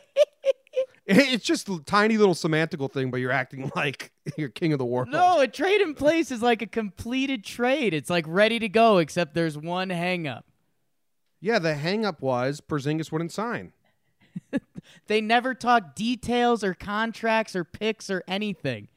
[1.06, 4.86] It's just a tiny little semantical thing, but you're acting like you're king of the
[4.86, 5.08] world.
[5.10, 7.92] No, a trade in place is like a completed trade.
[7.92, 10.46] It's like ready to go, except there's one hang up.
[11.42, 13.72] Yeah, the hang up was Porzingis wouldn't sign.
[15.06, 18.88] They never talk details or contracts or picks or anything.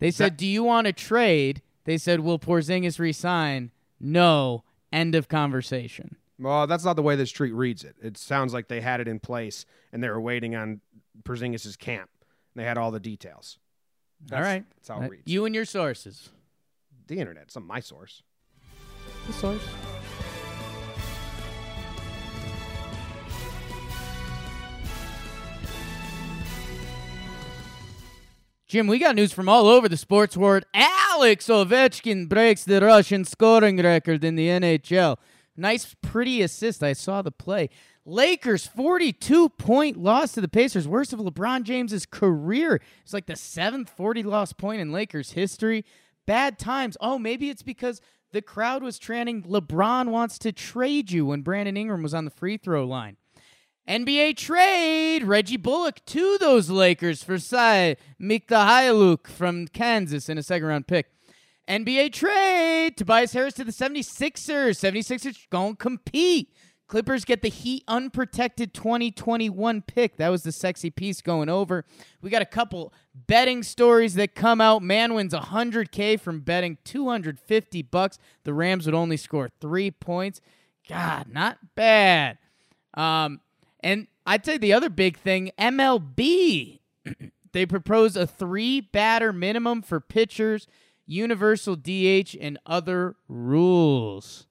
[0.00, 4.64] They said, That- "Do you want to trade?" They said, "Will Porzingis resign?" No.
[4.94, 6.16] End of conversation.
[6.38, 7.96] Well, that's not the way this tweet reads it.
[8.00, 10.80] It sounds like they had it in place and they were waiting on
[11.24, 12.10] Porzingis' camp.
[12.54, 13.58] They had all the details.
[14.22, 14.64] All That's- right.
[14.76, 15.22] That's how it Uh, reads.
[15.26, 16.30] You and your sources.
[17.08, 17.42] the internet.
[17.44, 18.22] It's not my source.
[19.26, 19.62] The source.
[28.74, 30.64] Jim, we got news from all over the sports world.
[30.74, 35.16] Alex Ovechkin breaks the Russian scoring record in the NHL.
[35.56, 36.82] Nice, pretty assist.
[36.82, 37.70] I saw the play.
[38.04, 42.80] Lakers 42 point loss to the Pacers, worst of LeBron James's career.
[43.04, 45.84] It's like the seventh 40 loss point in Lakers history.
[46.26, 46.96] Bad times.
[47.00, 48.00] Oh, maybe it's because
[48.32, 52.30] the crowd was chanting LeBron wants to trade you when Brandon Ingram was on the
[52.32, 53.18] free throw line.
[53.88, 60.68] NBA trade Reggie Bullock to those Lakers for Svi Mykhailiuk from Kansas in a second
[60.68, 61.10] round pick.
[61.68, 64.80] NBA trade Tobias Harris to the 76ers.
[64.80, 66.50] 76ers going to compete.
[66.86, 70.16] Clippers get the Heat unprotected 2021 pick.
[70.16, 71.84] That was the sexy piece going over.
[72.22, 74.82] We got a couple betting stories that come out.
[74.82, 78.18] Man wins 100k from betting 250 bucks.
[78.44, 80.40] The Rams would only score 3 points.
[80.88, 82.38] God, not bad.
[82.94, 83.40] Um
[83.84, 86.80] and I'd say the other big thing, MLB.
[87.52, 90.66] they propose a three batter minimum for pitchers,
[91.06, 94.46] universal DH, and other rules.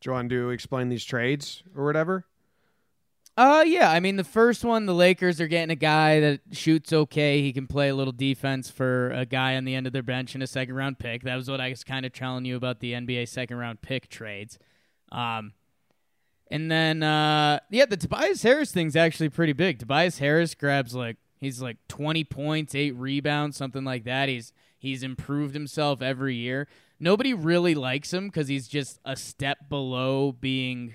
[0.00, 2.26] Do you want to explain these trades or whatever?
[3.36, 6.90] Uh yeah, I mean the first one, the Lakers are getting a guy that shoots
[6.90, 7.42] okay.
[7.42, 10.34] He can play a little defense for a guy on the end of their bench
[10.34, 11.22] in a second round pick.
[11.22, 14.08] That was what I was kind of telling you about the NBA second round pick
[14.08, 14.58] trades.
[15.12, 15.52] Um
[16.50, 19.80] and then uh yeah, the Tobias Harris thing's actually pretty big.
[19.80, 24.30] Tobias Harris grabs like he's like 20 points, 8 rebounds, something like that.
[24.30, 26.68] He's he's improved himself every year.
[26.98, 30.94] Nobody really likes him cuz he's just a step below being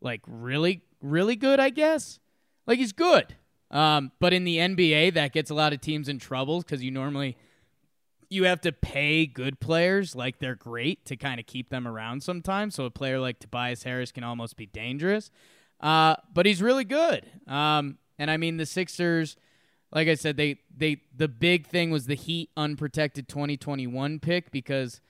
[0.00, 2.18] like really really good, I guess.
[2.66, 3.36] Like he's good.
[3.70, 6.90] Um, but in the NBA, that gets a lot of teams in trouble because you
[6.90, 7.36] normally
[8.30, 12.22] you have to pay good players like they're great to kind of keep them around
[12.22, 12.74] sometimes.
[12.74, 15.30] So a player like Tobias Harris can almost be dangerous.
[15.80, 17.24] Uh, but he's really good.
[17.46, 19.36] Um, and I mean the Sixers,
[19.92, 25.00] like I said, they they the big thing was the Heat unprotected 2021 pick because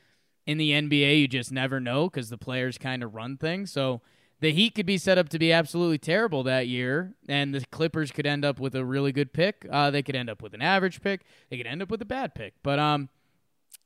[0.47, 3.73] in the NBA, you just never know because the players kind of run things.
[3.73, 4.01] So
[4.41, 8.11] the Heat could be set up to be absolutely terrible that year, and the Clippers
[8.11, 9.67] could end up with a really good pick.
[9.71, 11.23] Uh, they could end up with an average pick.
[11.51, 12.55] They could end up with a bad pick.
[12.63, 13.09] But um,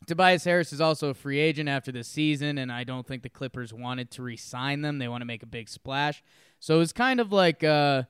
[0.06, 3.28] Tobias Harris is also a free agent after this season, and I don't think the
[3.28, 4.98] Clippers wanted to re-sign them.
[4.98, 6.22] They want to make a big splash,
[6.60, 8.08] so it's kind of like a,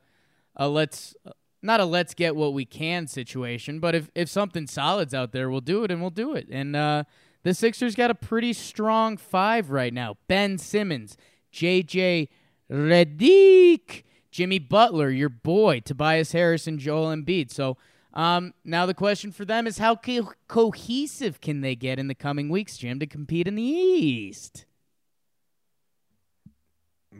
[0.57, 1.14] a let's
[1.62, 3.78] not a let's get what we can situation.
[3.78, 6.48] But if if something solid's out there, we'll do it, and we'll do it.
[6.50, 7.05] And uh,
[7.42, 11.16] the Sixers got a pretty strong five right now: Ben Simmons,
[11.52, 12.28] J.J.
[12.70, 17.50] Redick, Jimmy Butler, your boy, Tobias Harris, and Joel Embiid.
[17.52, 17.76] So
[18.14, 22.14] um, now the question for them is how co- cohesive can they get in the
[22.14, 24.64] coming weeks, Jim, to compete in the East?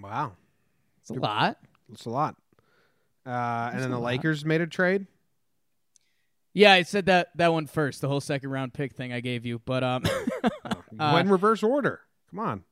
[0.02, 0.32] Wow,
[1.02, 1.58] It's a lot.
[1.92, 2.36] it's a lot.
[3.26, 4.06] Uh, and then the lot.
[4.06, 5.06] Lakers made a trade.
[6.54, 9.46] Yeah, I said that that one first, the whole second round pick thing I gave
[9.46, 9.60] you.
[9.64, 10.04] But um,
[11.00, 12.00] Uh, in reverse order.
[12.30, 12.64] Come on.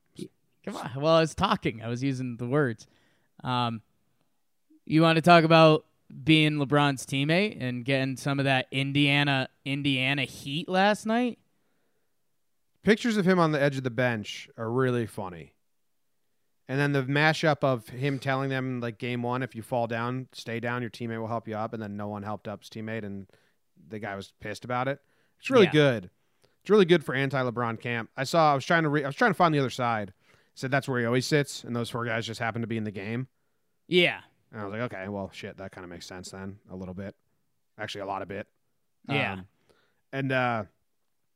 [0.72, 1.02] Come on.
[1.02, 1.82] Well, I was talking.
[1.82, 2.86] I was using the words.
[3.42, 3.82] Um,
[4.84, 5.84] you want to talk about
[6.24, 11.38] being LeBron's teammate and getting some of that Indiana Indiana heat last night?
[12.82, 15.54] Pictures of him on the edge of the bench are really funny.
[16.66, 20.28] And then the mashup of him telling them like game one, if you fall down,
[20.32, 22.70] stay down, your teammate will help you up, and then no one helped up his
[22.70, 23.26] teammate, and
[23.88, 25.00] the guy was pissed about it.
[25.40, 25.72] It's really Yeah.
[25.72, 26.10] good.
[26.62, 28.10] It's really good for anti LeBron camp.
[28.16, 28.52] I saw.
[28.52, 28.88] I was trying to.
[28.88, 30.12] Re- I was trying to find the other side.
[30.54, 32.84] Said that's where he always sits, and those four guys just happen to be in
[32.84, 33.28] the game.
[33.86, 34.20] Yeah.
[34.52, 36.94] And I was like, okay, well, shit, that kind of makes sense then, a little
[36.94, 37.14] bit,
[37.78, 38.46] actually, a lot of bit.
[39.08, 39.34] Yeah.
[39.34, 39.46] Um,
[40.12, 40.64] and uh,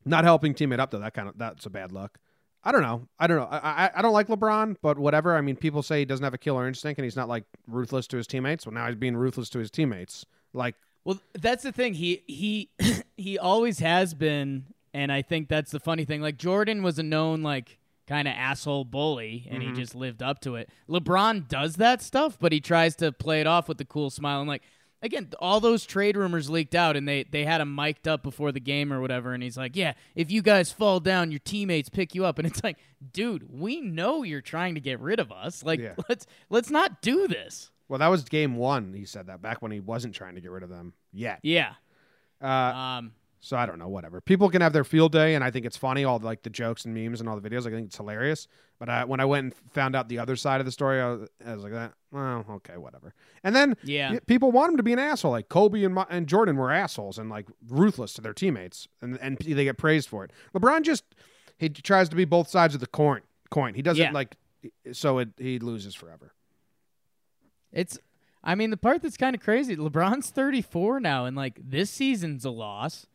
[0.03, 2.19] not helping teammate up though, that kind of that's a bad look.
[2.63, 3.07] I don't know.
[3.19, 3.47] I don't know.
[3.49, 5.35] I, I I don't like LeBron, but whatever.
[5.35, 8.07] I mean, people say he doesn't have a killer instinct and he's not like ruthless
[8.07, 8.65] to his teammates.
[8.65, 10.25] Well, now he's being ruthless to his teammates.
[10.53, 11.93] Like, Well, that's the thing.
[11.93, 12.69] He he
[13.17, 16.21] he always has been, and I think that's the funny thing.
[16.21, 19.67] Like Jordan was a known like kind of asshole bully, and Mhm.
[19.67, 20.69] he just lived up to it.
[20.89, 24.39] LeBron does that stuff, but he tries to play it off with the cool smile.
[24.41, 24.61] And like
[25.01, 28.51] again, all those trade rumors leaked out, and they they had him mic'd up before
[28.51, 31.89] the game or whatever, and he's like, "Yeah, if you guys fall down, your teammates
[31.89, 32.77] pick you up." And it's like,
[33.13, 35.63] dude, we know you're trying to get rid of us.
[35.63, 35.93] Like, Yeah.
[36.09, 37.69] let's let's not do this.
[37.87, 38.93] well, that was game one.
[38.93, 41.39] He said that back when he wasn't trying to get rid of them yet.
[41.43, 41.73] Yeah.
[42.41, 43.11] Uh, Um.
[43.45, 44.21] So I don't know, whatever.
[44.21, 46.83] People can have their field day, and I think it's funny, all like the jokes
[46.83, 47.67] and memes and all the videos.
[47.67, 48.47] I think it's hilarious.
[48.79, 51.11] But I, when I went and found out the other side of the story, I
[51.11, 51.93] was, I was like, that.
[52.11, 53.13] Well, okay, whatever.
[53.43, 54.17] And then Yeah.
[54.25, 55.29] people want him to be an asshole.
[55.29, 59.19] Like Kobe and, Ma- and Jordan were assholes and like ruthless to their teammates, and
[59.21, 60.31] and they get praised for it.
[60.55, 61.03] LeBron just
[61.59, 63.21] he tries to be both sides of the coin.
[63.51, 63.75] Coin.
[63.75, 64.11] He doesn't Yeah.
[64.11, 64.37] like,
[64.91, 66.33] so it, he loses forever.
[67.71, 67.99] It's
[68.43, 72.43] I mean the part that's kind of crazy, LeBron's 34 now and like this season's
[72.43, 73.05] a loss.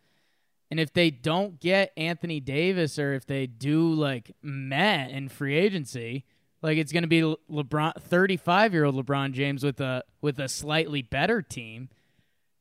[0.70, 5.56] And if they don't get Anthony Davis or if they do like Matt in free
[5.56, 6.24] agency,
[6.62, 11.42] like it's going to be LeBron 35-year-old LeBron James with a with a slightly better
[11.42, 11.88] team.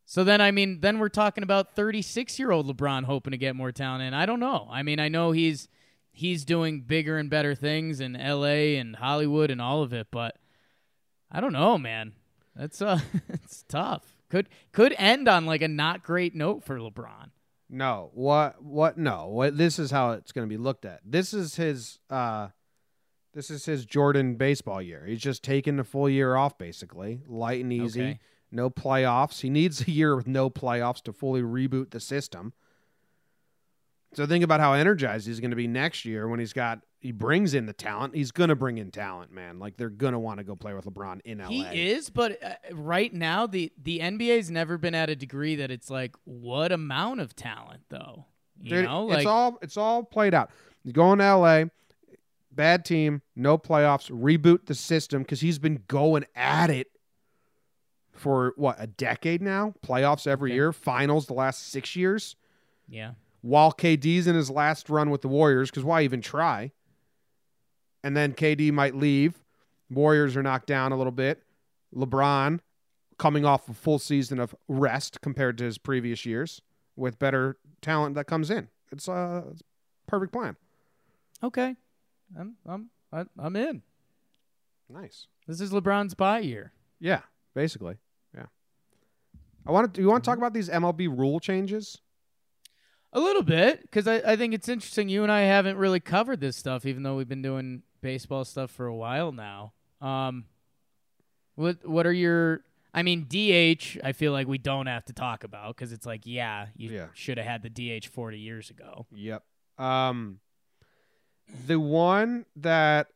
[0.05, 4.03] So then I mean then we're talking about 36-year-old LeBron hoping to get more talent
[4.03, 4.67] and I don't know.
[4.71, 5.67] I mean I know he's
[6.11, 10.35] he's doing bigger and better things in LA and Hollywood and all of it, but
[11.31, 12.13] I don't know, man.
[12.55, 14.17] That's uh, it's tough.
[14.29, 17.29] Could could end on like a not great note for LeBron.
[17.69, 19.27] No, what what no.
[19.27, 21.01] What this is how it's going to be looked at.
[21.05, 22.47] This is his uh
[23.33, 25.05] this is his Jordan baseball year.
[25.05, 28.01] He's just taking the full year off basically, light and easy.
[28.01, 28.19] Okay.
[28.51, 29.41] No playoffs.
[29.41, 32.53] He needs a year with no playoffs to fully reboot the system.
[34.13, 37.11] So think about how energized he's going to be next year when he's got he
[37.11, 38.15] brings in the talent.
[38.15, 39.59] He's going to bring in talent, man.
[39.59, 41.47] Like they're going to want to go play with LeBron in LA.
[41.47, 45.69] He is, but uh, right now the the NBA's never been at a degree that
[45.71, 48.25] it's like what amount of talent though.
[48.61, 50.49] You Dude, know, it's all it's all played out.
[50.83, 51.65] You go in LA,
[52.51, 56.87] bad team, no playoffs, reboot the system because he's been going at it
[58.11, 59.73] for what a decade now.
[59.85, 60.55] Playoffs every Okay.
[60.55, 62.35] year, finals the last six years.
[62.87, 63.11] yeah.
[63.41, 66.71] While KD's in his last run with the Warriors, because why even try?
[68.03, 69.39] And then KD might leave.
[69.89, 71.43] Warriors are knocked down a little bit.
[71.95, 72.59] LeBron
[73.17, 76.61] coming off a full season of rest compared to his previous years
[76.95, 78.69] with better talent that comes in.
[78.91, 79.63] It's a it's
[80.07, 80.55] perfect plan.
[81.43, 81.75] Okay.
[82.37, 82.89] I'm I'm
[83.37, 83.81] I'm in.
[84.89, 85.27] Nice.
[85.47, 86.73] This is LeBron's bye year.
[86.99, 87.21] Yeah,
[87.53, 87.97] basically.
[88.35, 88.45] Yeah.
[89.65, 89.97] I want to.
[89.97, 92.01] Do you want to talk about these MLB rule changes?
[93.11, 95.09] A little bit, because I, I think it's interesting.
[95.09, 98.69] You and I haven't really covered this stuff, even though we've been doing baseball stuff
[98.69, 99.73] for a while now.
[99.99, 100.45] Um,
[101.55, 102.61] what what are your?
[102.93, 103.97] I mean, DH.
[104.03, 107.07] I feel like we don't have to talk about because it's like, yeah, you Yeah.
[107.13, 109.05] should have had the DH forty years ago.
[109.11, 109.43] Yep.
[109.77, 110.39] Um,
[111.67, 113.07] The one that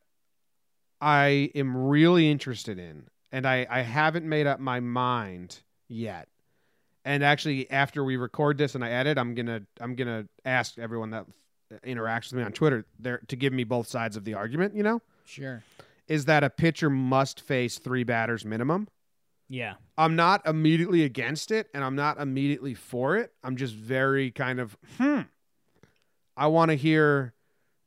[1.01, 6.27] I am really interested in, and I, I haven't made up my mind yet.
[7.05, 11.09] And actually, after we record this and I edit, I'm gonna I'm gonna ask everyone
[11.11, 11.25] that
[11.85, 14.75] interacts with me on Twitter there to give me both sides of the argument.
[14.75, 15.63] You know, Sure.
[16.07, 18.87] is that a pitcher must face three batters minimum?
[19.49, 19.75] Yeah.
[19.97, 23.33] I'm not immediately against it and I'm not immediately for it.
[23.43, 25.21] I'm just very kind of, hmm.
[26.35, 27.33] I want to hear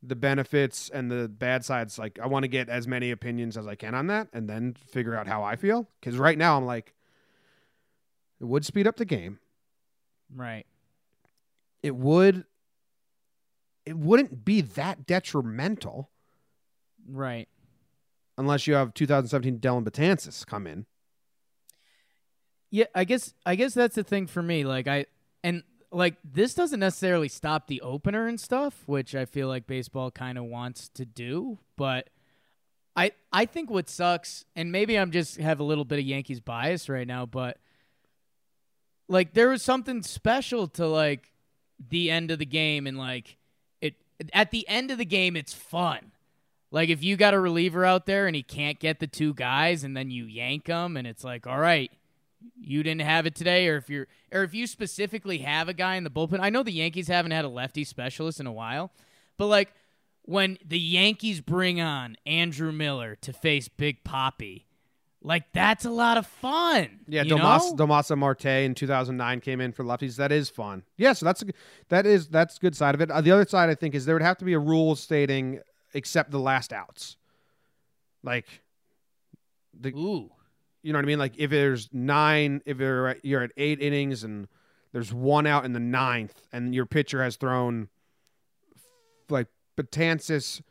[0.03, 1.97] the benefits and the bad sides.
[1.99, 4.73] Like, I want to get as many opinions as I can on that and then
[4.73, 5.89] figure out how I feel.
[5.99, 6.93] Because right now, I'm like,
[8.39, 9.39] it would speed up the game.
[10.33, 10.65] Right.
[11.83, 12.45] It would,
[13.85, 16.09] it wouldn't be that detrimental
[17.09, 17.47] Right.
[18.37, 20.85] unless you have 2017 Dellin Betances come in.
[22.69, 24.65] Yeah, I guess I guess that's the thing for me.
[24.65, 25.05] Like I
[25.41, 30.11] and like this doesn't necessarily stop the opener and stuff, which I feel like baseball
[30.11, 32.09] kind of wants to do, but
[32.93, 36.41] I I think what sucks and maybe I'm just have a little bit of Yankees
[36.41, 37.57] bias right now, but
[39.07, 41.31] like there was something special to like
[41.89, 43.37] the end of the game and like
[43.81, 43.95] it
[44.33, 46.11] at the end of the game it's fun.
[46.69, 49.83] Like if you got a reliever out there and he can't get the two guys
[49.83, 51.91] and then you yank him and it's like, "All right,
[52.59, 55.95] you didn't have it today or if you're or if you specifically have a guy
[55.95, 56.39] in the bullpen.
[56.41, 58.91] I know the Yankees haven't had a lefty specialist in a while,
[59.37, 59.73] but like
[60.23, 64.66] when the Yankees bring on Andrew Miller to face Big Poppy,
[65.27, 66.87] like that's a lot of fun.
[67.05, 67.75] Yeah, Domas?
[67.75, 70.15] Damaso Marte in 2009 came in for lefties.
[70.15, 70.83] That is fun.
[70.95, 71.47] Yeah, so that's a,
[71.89, 73.11] that is that's good side of it.
[73.11, 75.59] Uh, the other side I think is there would have to be a rule stating
[75.93, 77.17] except the last outs.
[78.23, 78.45] Like
[79.77, 80.31] the Ooh.
[80.81, 81.19] you know what I mean?
[81.19, 84.47] Like if there's nine, if you're at, you're at eight innings and
[84.93, 87.89] there's one out in the ninth, and your pitcher has thrown
[89.29, 90.61] like Betances,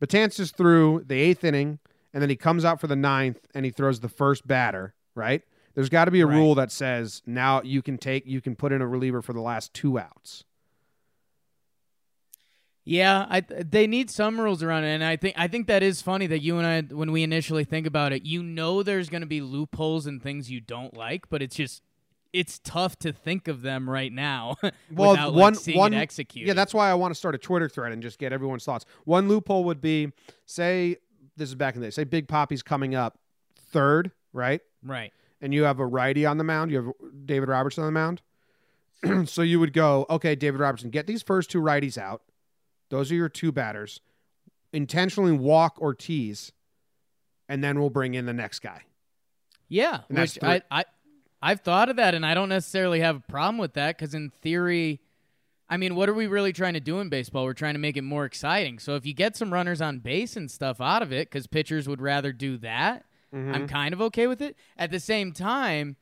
[0.00, 1.78] Betances through the eighth inning,
[2.14, 4.94] and then he comes out for the ninth and he throws the first batter.
[5.14, 5.42] Right?
[5.74, 6.36] There's got to be a Right.
[6.36, 9.40] rule that says now you can take you can put in a reliever for the
[9.42, 10.44] last two outs.
[12.86, 16.02] Yeah, I they need some rules around it, and I think I think that is
[16.02, 19.22] funny that you and I, when we initially think about it, you know there's going
[19.22, 21.82] to be loopholes and things you don't like, but it's just
[22.34, 24.56] it's tough to think of them right now
[24.92, 26.48] Well, without like, one seeing one it executed.
[26.48, 28.84] Yeah, that's why I want to start a Twitter thread and just get everyone's thoughts.
[29.04, 30.12] One loophole would be
[30.44, 30.96] say
[31.36, 31.90] this is back in the day.
[31.90, 33.18] Say Big Poppy's coming up
[33.70, 34.60] third, right?
[34.82, 35.12] right.
[35.40, 38.22] and you have a righty on the mound, you have David Robertson on the mound.
[39.28, 42.22] so you would go, okay, David Robertson, get these first two righties out.
[42.90, 44.00] Those are your two batters.
[44.72, 46.52] Intentionally walk Ortiz,
[47.48, 48.82] and then we'll bring in the next guy.
[49.68, 50.84] Yeah, And which I, I
[51.42, 54.30] I've thought of that, and I don't necessarily have a problem with that because in
[54.30, 55.00] theory,
[55.68, 57.44] I mean, what are we really trying to do in baseball?
[57.44, 58.78] We're trying to make it more exciting.
[58.78, 61.88] So if you get some runners on base and stuff out of it, because pitchers
[61.88, 63.04] would rather do that,
[63.34, 63.52] Mm-hmm.
[63.52, 64.56] I'm kind of okay with it.
[64.78, 65.96] At the same time,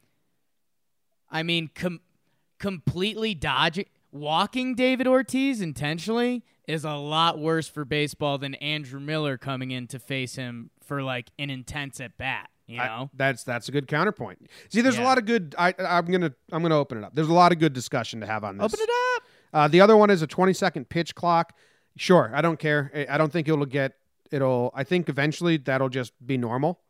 [1.30, 2.00] I mean, com-
[2.58, 9.38] completely dodging walking David Ortiz intentionally is a lot worse for baseball than Andrew Miller
[9.38, 12.50] coming in to face him for like an intense at bat.
[12.66, 13.10] You I- know.
[13.14, 14.50] that's that's a good counterpoint.
[14.68, 15.54] See, there's a lot of good.
[15.58, 17.14] I, I'm gonna I'm gonna open it up.
[17.14, 18.64] There's a lot of good discussion to have on this.
[18.66, 19.22] Open it up.
[19.52, 21.56] Uh, the other one is a 20 second pitch clock.
[21.96, 23.06] Sure, I don't care.
[23.08, 23.94] I- don't think it'll get.
[24.30, 24.70] It'll.
[24.74, 26.80] I think eventually that'll just be normal.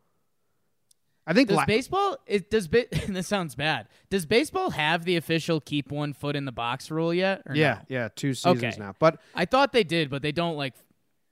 [1.25, 2.17] I think Does la- baseball?
[2.25, 2.67] It does.
[2.67, 3.87] Ba- this sounds bad.
[4.09, 7.41] Does baseball have the official keep one foot in the box rule yet?
[7.45, 7.79] or yeah, no?
[7.89, 8.73] yeah, two seasons Okay.
[8.79, 8.93] now.
[8.99, 10.73] But I thought they did, but they don't like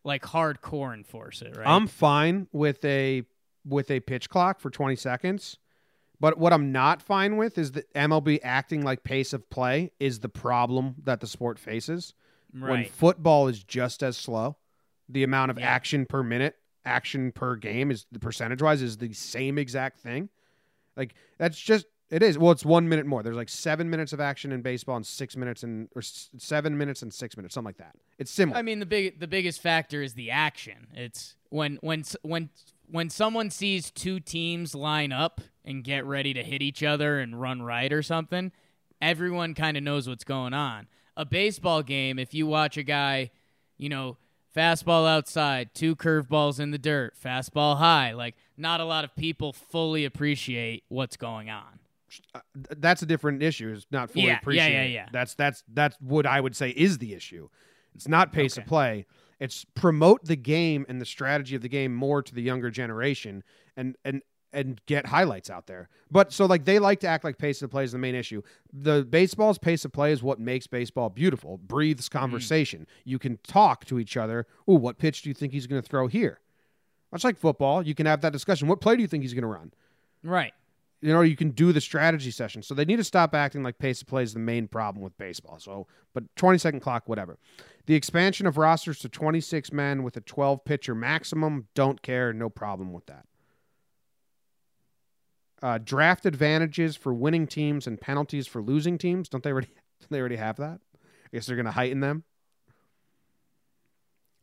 [0.03, 1.67] like hardcore enforce it, right?
[1.67, 3.23] I'm fine with a
[3.65, 5.57] with a pitch clock for 20 seconds.
[6.21, 10.19] But what I'm not fine with is that MLB acting like pace of play is
[10.19, 12.13] the problem that the sport faces.
[12.53, 14.57] When football is just as slow,
[15.09, 15.67] the amount of Yeah.
[15.67, 20.29] action per minute, action per game is the percentage wise is the same exact thing.
[20.95, 22.37] Like that's just it is.
[22.37, 23.23] Well, it's one minute more.
[23.23, 26.77] There's like seven minutes of action in baseball and six minutes and or s- seven
[26.77, 27.95] minutes and six minutes, something like that.
[28.19, 28.57] It's similar.
[28.59, 30.87] I mean, the big the biggest factor is the action.
[30.93, 32.49] It's when when when
[32.85, 37.39] when someone sees two teams line up and get ready to hit each other and
[37.39, 38.51] run right or something,
[39.01, 40.87] everyone kind of knows what's going on.
[41.17, 43.31] A baseball game, if you watch a guy,
[43.77, 44.17] you know,
[44.55, 49.53] fastball outside, two curveballs in the dirt, fastball high, like not a lot of people
[49.53, 51.79] fully appreciate what's going on.
[52.35, 53.71] Uh, th- that's a different issue.
[53.75, 54.73] It's not fully Yeah, yeah, appreciated.
[54.91, 55.09] yeah, yeah.
[55.13, 57.47] That's that's that's what I would say is the issue.
[57.95, 59.05] It's not pace of play.
[59.39, 63.43] It's promote the game and the strategy of the game more to the younger generation.
[63.77, 64.21] And and
[64.53, 65.89] and get highlights out there.
[66.09, 68.41] But so like they like to act like pace of play is the main issue.
[68.73, 71.57] The baseball's pace of play is what makes baseball beautiful.
[71.57, 72.17] Breathes hmm.
[72.17, 72.87] conversation.
[73.05, 74.47] You can talk to each other.
[74.69, 76.39] Ooh, what pitch do you think he's going to throw here?
[77.11, 78.67] Much like football, you can have that discussion.
[78.67, 79.73] What play do you think he's going to run?
[80.23, 80.53] Right.
[81.01, 82.61] You know, you can do the strategy session.
[82.61, 85.17] So they need to stop acting like pace of play is the main problem with
[85.17, 85.59] baseball.
[85.59, 87.39] So, but 20 second clock, whatever.
[87.87, 92.49] The expansion of rosters to 26 men with a 12 pitcher maximum, don't care, no
[92.49, 93.25] problem with that.
[95.61, 99.29] Uh, draft advantages for winning teams and penalties for losing teams.
[99.29, 99.67] Don't they already?
[99.99, 100.79] Don't they already have that?
[100.95, 102.23] I guess they're going to heighten them.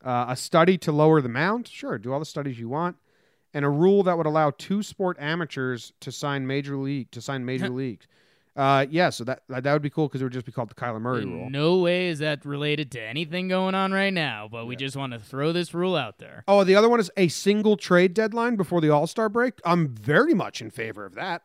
[0.05, 1.66] Uh, a study to lower the mound.
[1.66, 2.97] Sure, do all the studies you want.
[3.53, 7.45] And a rule that would allow two sport amateurs to sign major league to sign
[7.45, 8.07] major leagues.
[8.59, 10.74] Uh, yeah, so that that would be cool because it would just be called the
[10.74, 11.48] Kyler Murray In rule.
[11.48, 15.12] no way is that related to anything going on right now, but we just want
[15.12, 16.42] to throw this rule out there.
[16.48, 19.54] Oh, the other one is a single trade deadline before the All Star break.
[19.64, 21.42] I'm very much in favor of that.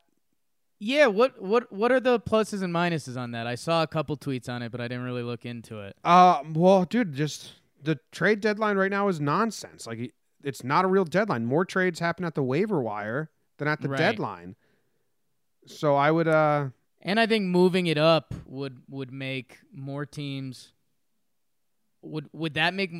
[0.79, 3.45] Yeah, what what what are the pluses and minuses on that?
[3.45, 5.95] I saw a couple tweets on it, but I didn't really look into it.
[6.03, 7.53] Uh, well, dude, just
[7.83, 9.85] the trade deadline right now is nonsense.
[9.85, 11.45] Like, it's not a real deadline.
[11.45, 13.97] More trades happen at the waiver wire than at the Right.
[13.99, 14.55] deadline.
[15.67, 16.69] So I would, uh,
[17.03, 20.71] And I think moving it up would would make more teams
[22.01, 22.91] would would that make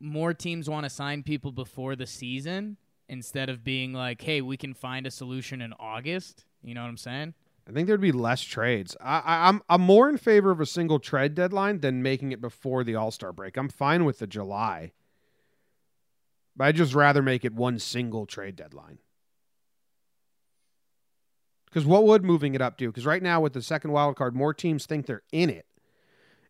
[0.00, 2.76] more teams want to sign people before the season
[3.08, 6.88] instead of being like, "Hey, we can find a solution in August." You know what
[6.88, 7.34] I'm saying?
[7.68, 8.96] I think there'd be less trades.
[9.00, 12.40] I, I, I'm I'm more in favor of a single trade deadline than making it
[12.40, 13.56] before the All Star break.
[13.56, 14.92] I'm fine with the July,
[16.56, 19.00] but I'd just rather make it one single trade deadline.
[21.68, 22.88] Because what would moving it up do?
[22.88, 25.66] Because right now with the second wild card, more teams think they're in it,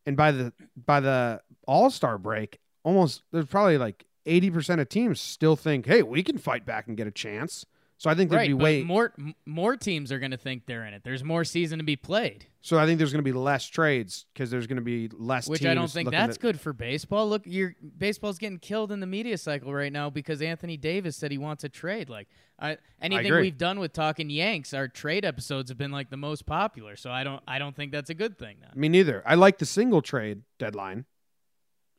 [0.06, 4.88] and by the by the All Star break, almost there's probably like eighty percent of
[4.88, 7.66] teams still think, hey, we can fight back and get a chance.
[7.98, 9.12] So I think there'd right, be way more
[9.44, 11.02] more teams are going to think they're in it.
[11.02, 14.24] There's more season to be played, So I think there's going to be less trades
[14.32, 15.48] because there's going to be less.
[15.48, 17.28] which I don't think that's at- good for baseball.
[17.28, 21.32] Look, your baseball's getting killed in the media cycle right now because Anthony Davis said
[21.32, 22.08] he wants a trade.
[22.08, 22.28] Like,
[22.60, 23.42] I, anything agree.
[23.42, 26.94] we've done with talking Yanks, our trade episodes have been like the most popular.
[26.94, 28.58] So I don't I don't think that's a good thing.
[28.76, 29.24] Me neither.
[29.26, 31.04] I like the single trade deadline,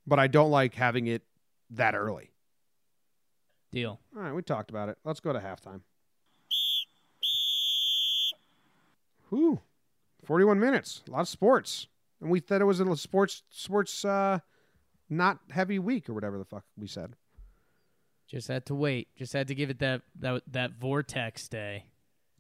[0.08, 1.24] but I don't like having it
[1.72, 2.32] that early.
[3.72, 4.00] Deal.
[4.16, 4.98] All right, we talked about it.
[5.04, 5.82] Let's go to halftime.
[9.30, 9.62] Whew,
[10.26, 11.02] forty-one minutes.
[11.08, 11.88] A lot of sports,
[12.22, 14.40] and we thought it was a sports sports uh,
[15.10, 17.16] not heavy week or whatever the fuck we said.
[18.28, 19.08] Just had to wait.
[19.16, 21.86] Just had to give it that that that vortex day.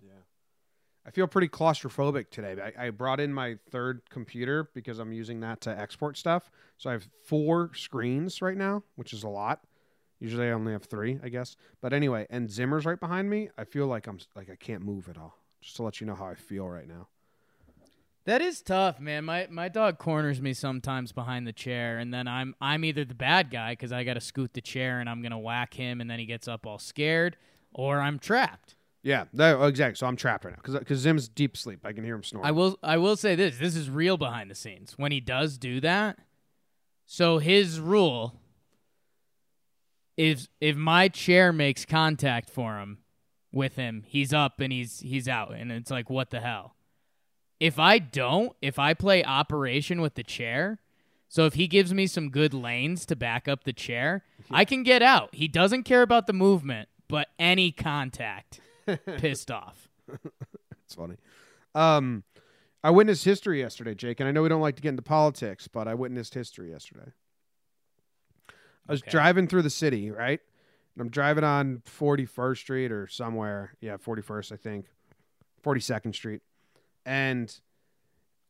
[0.02, 0.12] Yeah.
[1.06, 2.56] I feel pretty claustrophobic today.
[2.78, 6.52] I, I brought in my third computer because I'm using that to export stuff.
[6.78, 9.62] So I have four screens right now, which is a lot.
[10.20, 11.56] Usually I only have three, I guess.
[11.82, 13.50] But anyway, and Zimmer's right behind me.
[13.58, 15.36] I feel like I'm like I can't move at all.
[15.62, 17.07] Just to let you know how I feel right now.
[18.26, 19.26] That is tough, man.
[19.26, 23.16] My my dog corners me sometimes behind the chair, and then I'm I'm either the
[23.16, 26.10] bad guy because I got to scoot the chair and I'm gonna whack him, and
[26.10, 27.38] then he gets up all scared,
[27.74, 28.76] or I'm trapped.
[29.01, 29.95] Yeah, that, exactly.
[29.95, 31.86] So I'm trapped right now because uh, Zim's deep sleep.
[31.86, 32.47] I can hear him snoring.
[32.47, 35.57] I will I will say this: this is real behind the scenes when he does
[35.57, 36.20] do that.
[37.05, 38.36] So his rule
[40.18, 42.99] is if my chair makes contact for him
[43.52, 46.76] with him, he's up and he's he's out, and it's like what the hell.
[47.60, 50.80] If I don't, if I play operation with the chair,
[51.28, 54.84] so if he gives me some good lanes to back up the chair, I can
[54.84, 55.34] get out.
[55.36, 58.62] He doesn't care about the movement, but any contact,
[59.18, 59.89] pissed off.
[60.86, 61.18] It's funny.
[61.76, 62.24] Um,
[62.84, 65.68] I witnessed history yesterday, Jake, and I know we don't like to get into politics,
[65.68, 67.12] but I witnessed history yesterday.
[68.88, 69.12] I was Okay.
[69.12, 70.39] driving through the city, right?
[71.02, 73.74] I'm driving on 41st Street or somewhere.
[73.82, 74.86] Yeah, 41st, I think.
[75.64, 76.41] 42nd Street.
[77.06, 77.54] And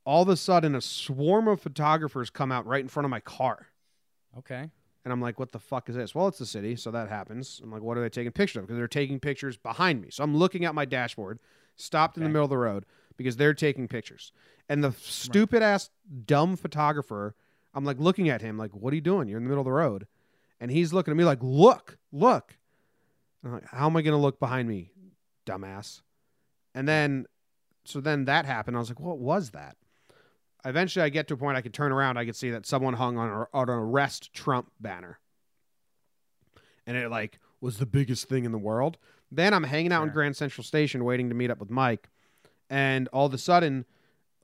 [0.06, 3.20] all of a sudden, a swarm of photographers come out right in front of my
[3.20, 3.68] car.
[4.38, 4.70] Okay.
[5.06, 6.14] And I'm like, what the fuck is this?
[6.14, 7.62] Well, it's the city, so that happens.
[7.64, 8.64] I'm like, what are they taking pictures of?
[8.68, 10.10] Because they're taking pictures behind me.
[10.12, 11.40] So I'm looking at my dashboard,
[11.76, 12.86] stopped in the middle of the road
[13.18, 14.34] because they're taking pictures.
[14.68, 15.90] And the stupid ass
[16.26, 17.34] dumb photographer,
[17.74, 19.28] I'm like looking at him, like, what are you doing?
[19.28, 20.06] You're in the middle of the road.
[20.60, 22.56] And he's looking at me like, look, look.
[23.44, 24.92] I'm like, how am I going to look behind me,
[25.46, 26.02] dumbass?
[26.76, 27.26] And then,
[27.86, 28.76] so then that happened.
[28.76, 29.78] I was like, what was that?
[30.66, 32.18] Eventually, I get to a point I could turn around.
[32.18, 35.20] I could see that someone hung on, a, on an arrest Trump banner,
[36.86, 38.98] and it like was the biggest thing in the world.
[39.32, 42.10] Then I'm hanging out in Grand Central Station waiting to meet up with Mike,
[42.70, 43.86] and all of a sudden,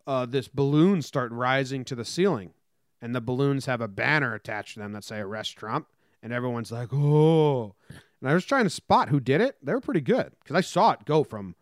[0.07, 2.53] uh, this balloons start rising to the ceiling,
[3.01, 5.87] and the balloons have a banner attached to them that say "Arrest Trump,"
[6.25, 7.75] and everyone's like, "Oh!"
[8.19, 9.57] And I was trying to spot who did it.
[9.61, 11.55] They were pretty good because I saw it go from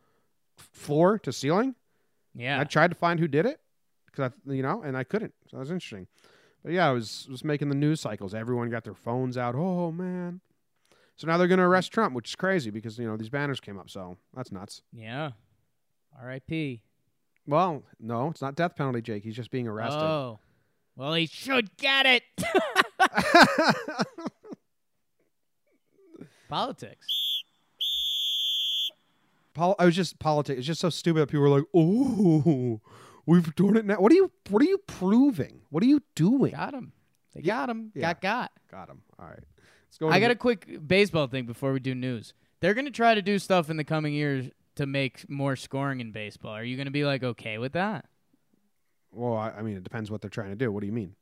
[0.55, 1.75] floor to ceiling.
[2.33, 2.59] Yeah.
[2.59, 3.59] I tried to find who did it
[4.05, 5.33] because I, you know, and I couldn't.
[5.51, 6.07] So that was interesting.
[6.63, 8.33] But yeah, I was was making the news cycles.
[8.33, 9.53] Everyone got their phones out.
[9.53, 10.39] Oh man.
[11.17, 13.59] So now they're going to arrest Trump, which is crazy because you know these banners
[13.59, 13.89] came up.
[13.89, 14.81] So that's nuts.
[14.93, 15.31] yeah.
[16.21, 16.81] R.I.P.
[17.47, 19.23] Well, no, it's not death penalty, Jake.
[19.23, 19.99] He's just being arrested.
[19.99, 20.39] Oh.
[20.95, 22.23] Well, he should get it.
[26.53, 27.41] Politics.
[29.55, 30.59] Pol- I was just politics.
[30.59, 32.79] It's just so stupid that people were like, "Oh,
[33.25, 34.31] we've done it now." What are you?
[34.49, 35.61] What are you proving?
[35.71, 36.51] What are you doing?
[36.51, 36.91] Got him.
[37.33, 37.91] They got him.
[37.95, 38.13] Yeah.
[38.13, 38.51] Got got.
[38.69, 39.01] Got him.
[39.17, 39.39] All right.
[39.87, 40.09] Let's go.
[40.09, 42.35] I got the- a quick baseball thing before we do news.
[42.59, 46.01] They're going to try to do stuff in the coming years to make more scoring
[46.01, 46.51] in baseball.
[46.53, 48.05] Are you going to be like okay with that?
[49.11, 50.71] Well, I, I mean, it depends what they're trying to do.
[50.71, 51.15] What do you mean?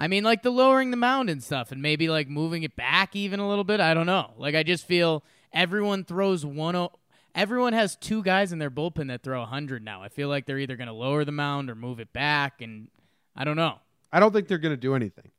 [0.00, 3.14] I mean, like the lowering the mound and stuff, and maybe like moving it back
[3.14, 3.80] even a little bit.
[3.80, 4.32] I don't know.
[4.38, 5.22] Like I just feel
[5.52, 6.74] everyone throws one.
[6.74, 6.92] O-
[7.34, 10.02] everyone has two guys in their bullpen that throw hundred now.
[10.02, 12.88] I feel like they're either going to lower the mound or move it back, and
[13.36, 13.78] I don't know.
[14.10, 15.30] I don't think they're going to do anything.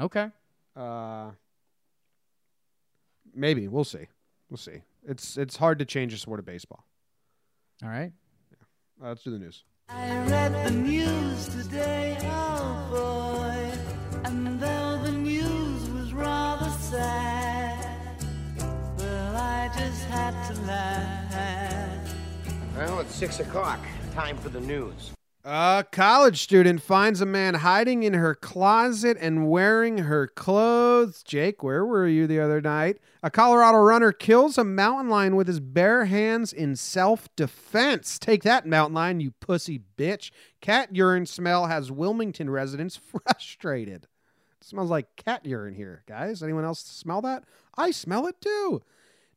[0.00, 0.28] Okay.
[0.74, 1.30] Uh,
[3.34, 4.06] maybe we'll see.
[4.48, 4.80] We'll see.
[5.06, 6.84] It's it's hard to change the sport of baseball.
[7.82, 8.12] All right.
[9.02, 9.62] Uh, let's do the news.
[9.90, 13.33] I read the news today, oh boy,
[14.34, 18.24] and though the news was rather sad,
[18.98, 22.14] well, I just had to laugh.
[22.76, 23.80] Well, it's six o'clock.
[24.12, 25.12] Time for the news.
[25.46, 31.22] A college student finds a man hiding in her closet and wearing her clothes.
[31.22, 32.98] Jake, where were you the other night?
[33.22, 38.18] A Colorado runner kills a mountain lion with his bare hands in self defense.
[38.18, 40.30] Take that, mountain lion, you pussy bitch.
[40.62, 44.06] Cat urine smell has Wilmington residents frustrated.
[44.64, 46.42] It smells like cat urine here, guys.
[46.42, 47.44] Anyone else smell that?
[47.76, 48.82] I smell it too.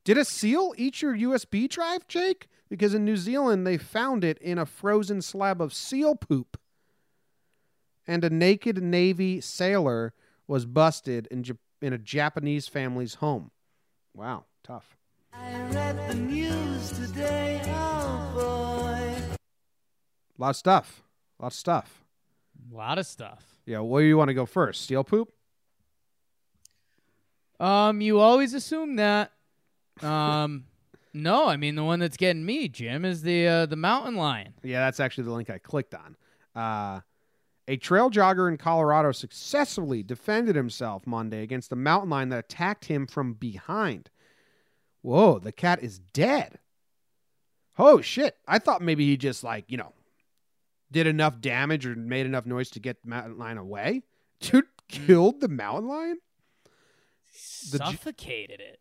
[0.06, 2.48] Did a seal eat your USB drive, Jake?
[2.70, 6.58] Because in New Zealand, they found it in a frozen slab of seal poop.
[8.08, 10.14] And a naked Navy sailor
[10.48, 13.52] was busted in, Jap- in a Japanese family's home.
[14.14, 14.96] Wow, tough.
[15.34, 19.36] I read the news today, oh boy.
[20.40, 21.04] A lot of stuff.
[21.38, 22.06] A lot of stuff.
[22.72, 23.57] A lot of stuff.
[23.68, 24.82] Yeah, where do you want to go first?
[24.82, 25.30] Steel poop?
[27.60, 29.34] Um, you always assume that.
[30.02, 30.64] Um,
[31.14, 34.54] no, I mean the one that's getting me, Jim, is the uh, the mountain lion.
[34.64, 36.16] Yeah, that's actually the link I clicked on.
[36.56, 37.02] Uh,
[37.68, 42.86] a trail jogger in Colorado successfully defended himself Monday against a mountain lion that attacked
[42.86, 44.10] him from behind.
[45.02, 46.60] Whoa, the cat is dead.
[47.78, 48.38] Oh shit!
[48.48, 49.92] I thought maybe he just like you know
[50.92, 54.04] did enough damage or made enough noise to get the mountain lion away.
[54.40, 55.06] Dude hmm.
[55.06, 56.18] killed the mountain lion.
[57.72, 58.80] The Suffocated it.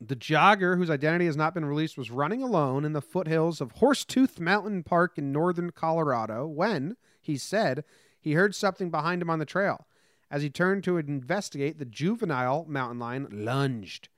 [0.00, 3.76] The jogger, whose identity has not been released, was running alone in the foothills of
[3.76, 7.84] Horsetooth Mountain Park in northern Colorado when, he said,
[8.20, 9.86] he heard something behind him on the trail.
[10.28, 14.08] As he turned to investigate, the juvenile mountain lion lunged.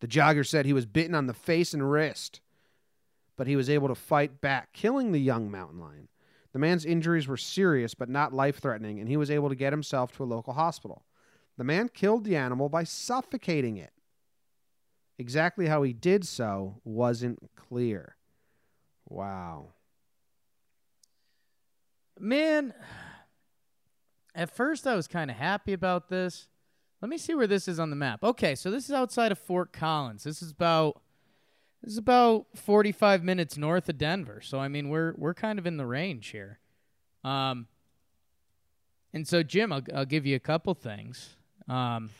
[0.00, 2.40] The jogger said he was bitten on the face and wrist,
[3.36, 6.08] but he was able to fight back, killing the young mountain lion.
[6.58, 9.72] The man's injuries were serious but not life threatening, and he was able to get
[9.72, 11.04] himself to a local hospital.
[11.56, 13.92] The man killed the animal by suffocating it.
[15.20, 18.16] Exactly how he did so wasn't clear.
[19.08, 19.68] Wow.
[22.18, 22.74] Man,
[24.34, 26.48] at first I was kind of happy about this.
[27.00, 28.24] Let me see where this is on the map.
[28.24, 30.24] Okay, so this is outside of Fort Collins.
[30.24, 31.00] This is about
[31.82, 34.40] is about 45 minutes north of Denver.
[34.40, 36.58] So I mean, we're we're kind of in the range here.
[37.24, 37.66] Um
[39.12, 41.36] and so Jim, I'll I'll give you a couple things.
[41.68, 42.10] Um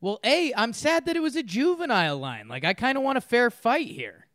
[0.00, 2.46] well, A, I'm sad that it was a juvenile line.
[2.48, 4.26] Like I kind of want a fair fight here.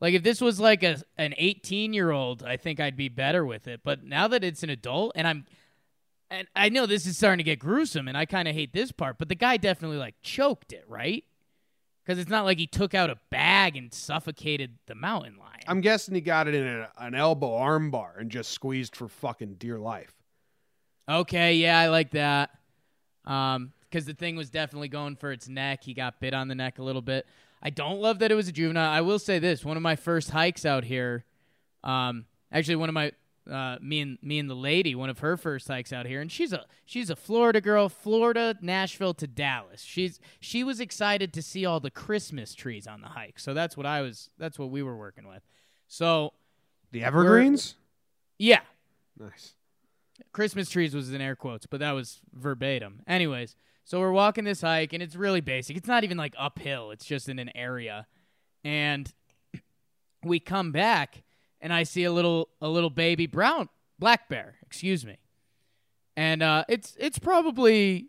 [0.00, 3.46] Like if this was like a an 18 year old, I think I'd be better
[3.46, 3.82] with it.
[3.84, 5.46] But now that it's an adult, and I'm,
[6.28, 8.90] and I know this is starting to get gruesome, and I kind of hate this
[8.90, 11.24] part, but the guy definitely like choked it, right?
[12.04, 15.60] Because it's not like he took out a bag and suffocated the mountain lion.
[15.68, 19.08] I'm guessing he got it in a, an elbow arm bar and just squeezed for
[19.08, 20.12] fucking dear life.
[21.08, 22.50] Okay, yeah, I like that.
[23.24, 25.84] Um, because the thing was definitely going for its neck.
[25.84, 27.26] He got bit on the neck a little bit.
[27.62, 28.90] I don't love that it was a juvenile.
[28.90, 31.24] I will say this: one of my first hikes out here,
[31.84, 33.12] um, actually one of my
[33.50, 36.30] uh, me and me and the lady, one of her first hikes out here, and
[36.30, 39.82] she's a she's a Florida girl, Florida, Nashville to Dallas.
[39.82, 43.76] She's she was excited to see all the Christmas trees on the hike, so that's
[43.76, 44.30] what I was.
[44.38, 45.42] That's what we were working with.
[45.88, 46.32] So
[46.92, 47.74] The evergreens?
[48.38, 48.60] yeah,
[49.18, 49.54] Nice.
[50.32, 53.02] Christmas trees was in air quotes, but that was verbatim.
[53.06, 55.76] Anyways, So we're walking this hike, and it's really basic.
[55.76, 56.92] It's not even like uphill.
[56.92, 58.06] It's just in an area,
[58.62, 59.12] and
[60.24, 61.22] we come back,
[61.62, 64.56] and I see a little a little baby brown black bear.
[64.66, 65.16] Excuse me,
[66.16, 68.08] and uh, it's it's probably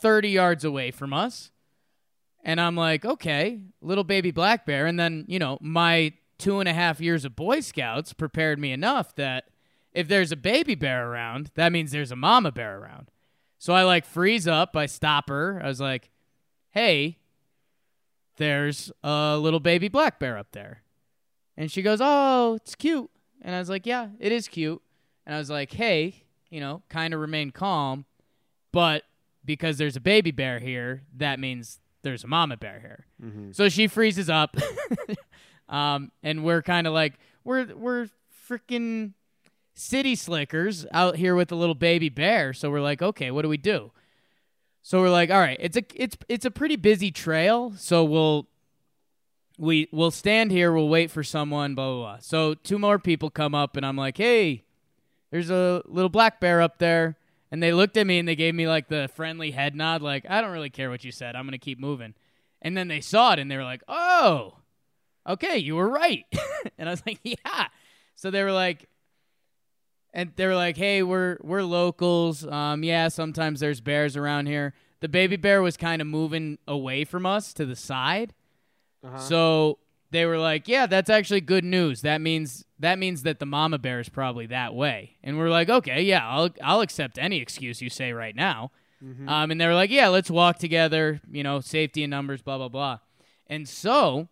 [0.00, 1.52] thirty yards away from us.
[2.42, 4.86] And I'm like, okay, little baby black bear.
[4.86, 8.70] And then, you know, my two and a half years of Boy Scouts prepared me
[8.70, 9.48] enough that
[9.92, 13.10] if there's a baby bear around, that means there's a mama bear around.
[13.58, 15.60] So I like freeze up, I stop her.
[15.60, 16.10] I was like,
[16.70, 17.18] hey,
[18.36, 20.82] there's a little baby black bear up there.
[21.56, 23.10] And she goes, oh, it's cute.
[23.42, 24.80] And I was like, yeah, it is cute.
[25.26, 28.04] And I was like, hey, you know, kind of remain calm.
[28.72, 29.04] But
[29.44, 33.06] because there's a baby bear here, that means there's a mama bear here.
[33.52, 34.56] So she freezes up.
[35.68, 38.08] um, and we're kind of like, we're, we're
[38.48, 39.14] freaking
[39.74, 42.52] city slickers out here with a little baby bear.
[42.52, 43.92] So we're like, okay, what do we do?
[44.82, 48.46] So we're like, all right, it's a it's it's a pretty busy trail, so we'll
[49.58, 52.18] we we'll stand here, we'll wait for someone, blah blah blah.
[52.20, 54.64] So two more people come up, and I'm like, hey,
[55.30, 57.16] there's a little black bear up there,
[57.50, 60.24] and they looked at me and they gave me like the friendly head nod, like
[60.28, 62.14] I don't really care what you said, I'm gonna keep moving.
[62.62, 64.58] And then they saw it and they were like, oh,
[65.28, 66.24] okay, you were right,
[66.78, 67.68] and I was like, yeah.
[68.14, 68.88] So they were like,
[70.16, 72.46] and they were like, "Hey, we're we're locals.
[72.46, 77.04] Um, yeah, sometimes there's bears around here." The baby bear was kind of moving away
[77.04, 78.32] from us to the side,
[79.18, 79.78] so
[80.10, 82.02] they were like, "Yeah, that's actually good news.
[82.02, 85.68] That means that means that the mama bear is probably that way." And we're like,
[85.68, 88.70] "Okay, yeah, I'll I'll accept any excuse you say right now."
[89.28, 91.20] Um, and they were like, "Yeah, let's walk together.
[91.30, 92.98] You know, safety in numbers, blah blah blah."
[93.46, 94.28] And so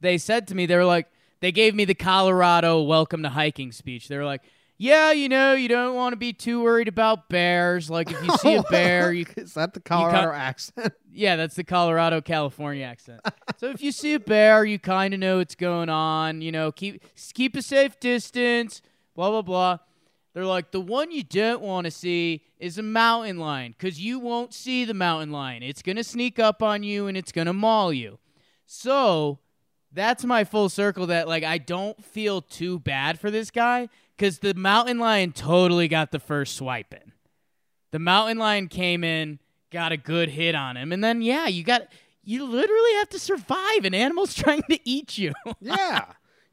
[0.00, 1.08] they said to me, they were like,
[1.40, 4.08] they gave me the Colorado welcome to hiking speech.
[4.08, 4.42] They were like,
[4.78, 7.88] yeah, you know, you don't want to be too worried about bears.
[7.88, 10.92] Like if you see a oh, bear, you Is that the Colorado cut- accent?
[11.12, 13.20] yeah, that's the Colorado California accent.
[13.56, 16.42] so if you see a bear, you kind of know what's going on.
[16.42, 17.02] You know, keep
[17.32, 18.82] keep a safe distance.
[19.14, 19.78] Blah blah blah.
[20.34, 24.18] They're like the one you don't want to see is a mountain lion because you
[24.18, 25.62] won't see the mountain lion.
[25.62, 28.18] It's gonna sneak up on you and it's gonna maul you.
[28.66, 29.38] So
[29.90, 31.06] that's my full circle.
[31.06, 35.88] That like I don't feel too bad for this guy because the mountain lion totally
[35.88, 37.12] got the first swipe in.
[37.92, 39.38] The mountain lion came in,
[39.70, 41.86] got a good hit on him, and then yeah, you got
[42.22, 43.84] you literally have to survive.
[43.84, 45.32] An animal's trying to eat you.
[45.60, 46.04] Yeah.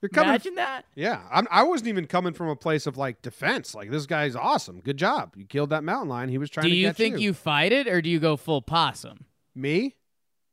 [0.01, 0.29] You're coming.
[0.29, 0.85] Imagine that.
[0.95, 1.21] yeah.
[1.31, 3.73] I'm, I wasn't even coming from a place of like defense.
[3.73, 4.81] Like, this guy's awesome.
[4.81, 5.33] Good job.
[5.35, 6.29] You killed that mountain lion.
[6.29, 7.27] He was trying Do to you think you.
[7.27, 9.25] you fight it or do you go full possum?
[9.55, 9.95] Me?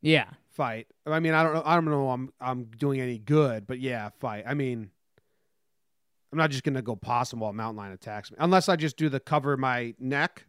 [0.01, 0.27] Yeah.
[0.51, 0.87] Fight.
[1.07, 1.63] I mean, I don't know.
[1.65, 4.45] I don't know I'm, I'm doing any good, but yeah, fight.
[4.47, 4.91] I mean,
[6.33, 8.37] I'm not just going to go possum while mountain lion attacks me.
[8.41, 10.47] Unless I just do the cover my neck.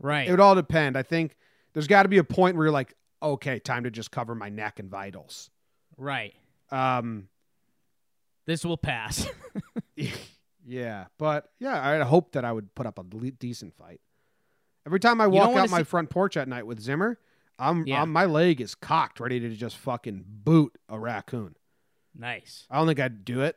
[0.00, 0.26] Right.
[0.26, 0.96] It would all depend.
[0.96, 1.36] I think
[1.72, 4.48] there's got to be a point where you're like, okay, time to just cover my
[4.48, 5.50] neck and vitals.
[5.96, 6.34] right.
[6.70, 7.28] Um,
[8.46, 9.26] This will pass.
[10.66, 14.00] yeah, but yeah, I hope that I would put up a le- decent fight.
[14.84, 17.18] Every time I walk out my see- front porch at night with Zimmer,
[17.58, 18.02] I'm, Yeah.
[18.02, 21.54] I'm my leg is cocked, ready to just fucking boot a raccoon.
[22.14, 22.66] nice.
[22.70, 23.56] I don't think I'd do it.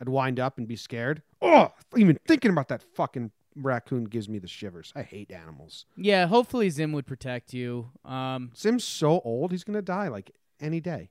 [0.00, 1.22] I'd wind up and be scared.
[1.42, 4.92] Oh, even thinking about that fucking raccoon gives me the shivers.
[4.94, 5.86] I hate animals.
[5.96, 7.90] Yeah, hopefully Zim would protect you.
[8.04, 10.30] Um Sim's so old, he's gonna die like
[10.60, 11.10] any day.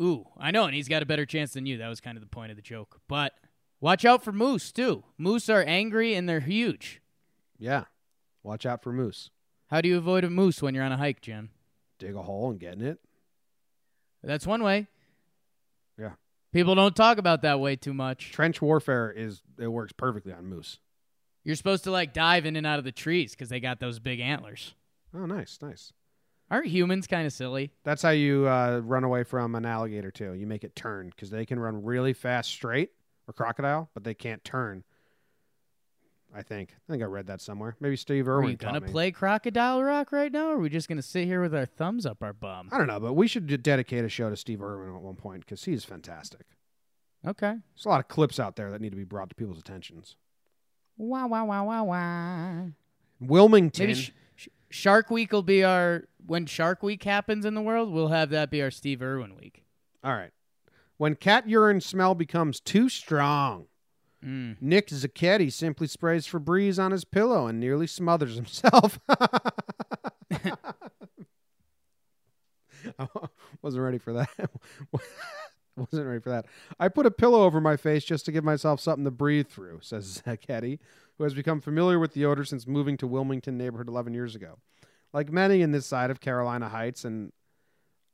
[0.00, 1.78] ooh, I know and he's got a better chance than you.
[1.78, 3.00] That was kind of the point of the joke.
[3.08, 3.34] But
[3.80, 5.04] watch out for moose too.
[5.16, 7.00] Moose are angry and they're huge.
[7.58, 7.84] Yeah,
[8.42, 9.30] watch out for moose.
[9.70, 11.50] How do you avoid a moose when you're on a hike, Jim?
[11.98, 12.98] Dig a hole and get in it.
[14.22, 14.86] That's one way.
[15.98, 16.12] Yeah.
[16.58, 18.32] People don't talk about that way too much.
[18.32, 20.80] Trench warfare is it works perfectly on moose.
[21.44, 24.00] You're supposed to like dive in and out of the trees because they got those
[24.00, 24.74] big antlers.
[25.14, 25.92] Oh, nice, nice.
[26.50, 27.70] Aren't humans kind of silly?
[27.84, 30.32] That's how you uh, run away from an alligator too.
[30.34, 32.90] You make it turn because they can run really fast straight
[33.28, 34.82] or crocodile, but they can't turn.
[36.34, 36.74] I think.
[36.88, 37.76] I think I read that somewhere.
[37.80, 38.54] Maybe Steve Irwin.
[38.54, 38.92] Are taught gonna me.
[38.92, 42.04] play Crocodile Rock right now, or are we just gonna sit here with our thumbs
[42.04, 42.68] up our bum?
[42.70, 45.40] I don't know, but we should dedicate a show to Steve Irwin at one point
[45.44, 46.46] because he's fantastic.
[47.26, 47.54] Okay.
[47.74, 50.16] There's a lot of clips out there that need to be brought to people's attentions.
[50.96, 52.66] Wow, wow, wow, wow, wow.
[53.20, 53.86] Wilmington.
[53.86, 57.92] Maybe sh- sh- Shark Week will be our when Shark Week happens in the world.
[57.92, 59.64] We'll have that be our Steve Irwin week.
[60.04, 60.30] All right.
[60.96, 63.66] When cat urine smell becomes too strong,
[64.24, 64.56] Mm.
[64.60, 68.98] Nick Zacchetti simply sprays Febreze on his pillow and nearly smothers himself.
[72.98, 73.06] I
[73.62, 74.28] wasn't ready for that.
[75.76, 76.46] wasn't ready for that.
[76.78, 79.80] I put a pillow over my face just to give myself something to breathe through,
[79.82, 80.78] says Zacchetti,
[81.16, 84.58] who has become familiar with the odor since moving to Wilmington neighborhood 11 years ago.
[85.12, 87.32] Like many in this side of Carolina Heights and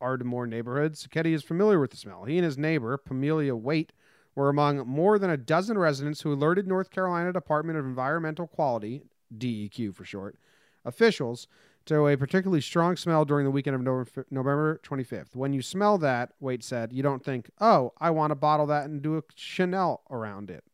[0.00, 2.24] Ardmore neighborhoods, Keddy is familiar with the smell.
[2.24, 3.92] He and his neighbor, Pamelia Waite,
[4.34, 9.02] were among more than a dozen residents who alerted North Carolina Department of Environmental Quality,
[9.36, 10.36] DEQ for short,
[10.84, 11.46] officials
[11.86, 15.34] to a particularly strong smell during the weekend of November 25th.
[15.34, 18.86] When you smell that, Waite said, you don't think, oh, I want to bottle that
[18.86, 20.64] and do a Chanel around it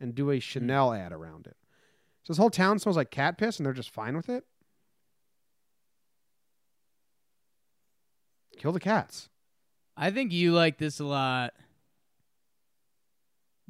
[0.00, 0.40] and do a hmm.
[0.40, 1.56] Chanel ad around it.
[2.22, 4.44] So this whole town smells like cat piss and they're just fine with it?
[8.58, 9.28] Kill the cats.
[9.96, 11.52] I think you like this a lot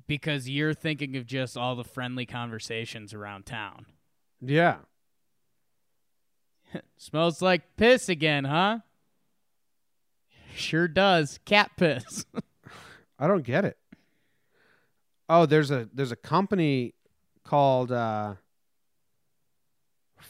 [0.06, 3.86] because you're thinking of just all the friendly conversations around town.
[4.40, 4.78] Yeah.
[6.96, 8.78] Smells like piss again, huh?
[10.54, 11.38] Sure does.
[11.44, 12.24] Cat piss.
[13.18, 13.78] I don't get it.
[15.28, 16.94] Oh, there's a there's a company
[17.44, 18.34] called uh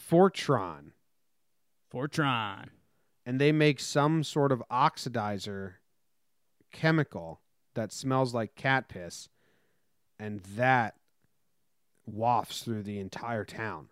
[0.09, 0.91] Fortron
[1.93, 2.67] Fortron.
[3.25, 5.73] and they make some sort of oxidizer
[6.71, 7.41] chemical
[7.75, 9.29] that smells like cat piss
[10.19, 10.95] and that
[12.05, 13.89] wafts through the entire town.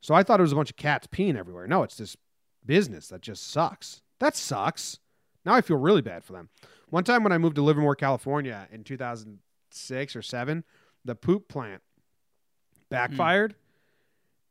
[0.00, 1.66] So I thought it was a bunch of cats peeing everywhere.
[1.66, 2.16] No, it's this
[2.64, 4.02] business that just sucks.
[4.18, 4.98] That sucks.
[5.44, 6.48] Now I feel really bad for them.
[6.90, 10.64] One time when I moved to Livermore, California in 2006 or 7,
[11.04, 11.82] the poop plant
[12.90, 13.54] backfired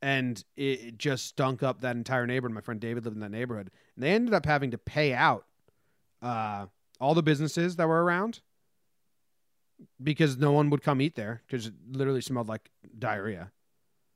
[0.02, 2.56] and it it just stunk up that entire neighborhood.
[2.56, 3.70] My friend David lived in that neighborhood.
[3.96, 5.46] And they ended up having to pay out
[6.22, 6.66] uh,
[7.00, 8.42] all the businesses that were around
[10.02, 13.52] because no one would come eat there because it literally smelled like diarrhea.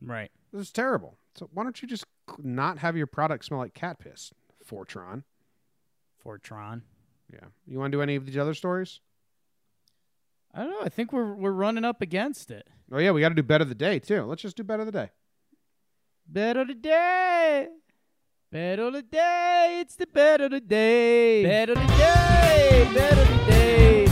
[0.01, 0.31] Right.
[0.53, 1.17] It was terrible.
[1.35, 2.05] So why don't you just
[2.37, 4.31] not have your product smell like cat piss,
[4.69, 5.23] Fortron?
[6.23, 6.81] Fortron.
[7.31, 7.47] Yeah.
[7.67, 8.99] You want to do any of these other stories?
[10.53, 10.81] I don't know.
[10.83, 12.69] I think we're we're running up against it.
[12.91, 14.23] Oh yeah, we got to do better the day too.
[14.23, 15.11] Let's just do better the day.
[16.27, 17.67] Better the day.
[18.51, 19.79] Better the day.
[19.81, 21.43] It's the better the day.
[21.43, 22.89] Better the day.
[22.93, 24.04] Bet of the day.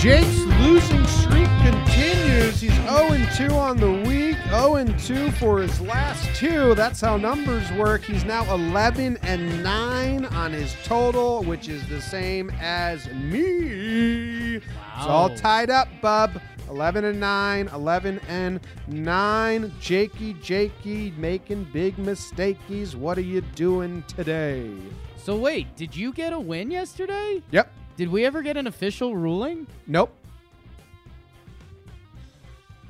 [0.00, 2.58] Jake's losing streak continues.
[2.58, 6.74] He's 0 2 on the week, 0 2 for his last two.
[6.74, 8.04] That's how numbers work.
[8.04, 14.54] He's now 11 and 9 on his total, which is the same as me.
[14.56, 14.64] It's
[14.96, 16.40] all tied up, bub.
[16.70, 19.72] 11 and 9, 11 and 9.
[19.82, 22.96] Jakey, Jakey, making big mistakeys.
[22.96, 24.72] What are you doing today?
[25.18, 27.42] So wait, did you get a win yesterday?
[27.50, 27.70] Yep.
[27.96, 29.66] Did we ever get an official ruling?
[29.86, 30.14] Nope.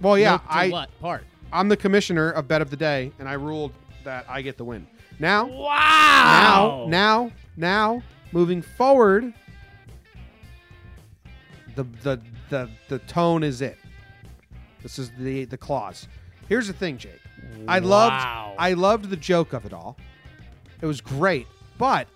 [0.01, 0.69] Well, yeah, Nope to I.
[0.71, 1.25] what part?
[1.53, 3.73] I'm the commissioner of bet of the day, and I ruled
[4.05, 4.87] that I get the win.
[5.19, 6.87] Now, Wow.
[6.89, 9.35] now, now, now, moving forward,
[11.75, 13.77] the the the the tone is it.
[14.83, 16.09] This is the the clause.
[16.49, 17.21] Here's the thing, Jake.
[17.69, 18.55] I loved Wow.
[18.59, 19.97] I loved the joke of it all.
[20.81, 21.47] It was great,
[21.77, 22.09] but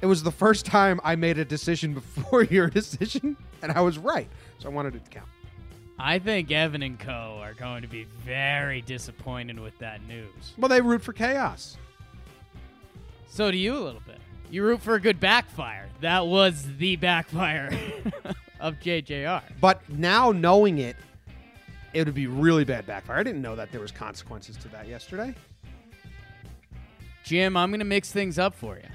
[0.00, 3.98] it was the first time I made a decision before your decision, and I was
[3.98, 4.28] right.
[4.58, 5.28] So I wanted it to count.
[5.98, 7.40] I think Evan and Co.
[7.42, 10.52] are going to be very disappointed with that news.
[10.56, 11.76] Well, they root for chaos.
[13.28, 14.18] So do you a little bit.
[14.50, 15.88] You root for a good backfire.
[16.00, 17.70] That was the backfire
[18.60, 19.42] of JJR.
[19.60, 20.96] But now knowing it,
[21.92, 23.18] it would be really bad backfire.
[23.18, 25.34] I didn't know that there was consequences to that yesterday.
[27.24, 28.88] Jim, I'm going to mix things up for you.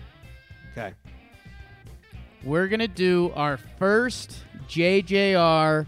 [0.75, 0.93] Okay.
[2.43, 5.85] We're going to do our first JJR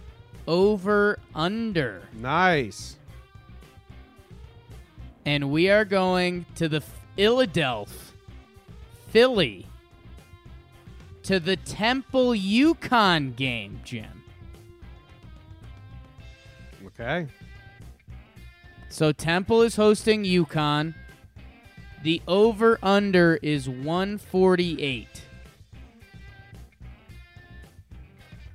[0.47, 2.03] over under.
[2.13, 2.97] Nice.
[5.25, 6.81] And we are going to the
[7.15, 7.97] Philadelphia,
[9.09, 9.65] Philly,
[11.23, 14.23] to the Temple UConn game, Jim.
[16.85, 17.27] Okay.
[18.89, 20.93] So Temple is hosting UConn.
[22.05, 25.23] The over under is 148.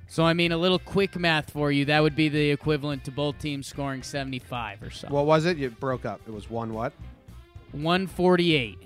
[0.07, 3.11] So I mean a little quick math for you, that would be the equivalent to
[3.11, 5.09] both teams scoring 75 or so.
[5.09, 5.61] What was it?
[5.61, 6.21] It broke up.
[6.25, 6.93] It was one what?
[7.73, 8.77] 148.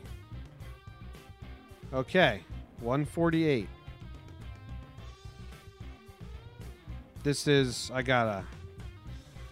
[1.93, 2.41] Okay.
[2.80, 3.70] 148.
[7.22, 8.43] This is I gotta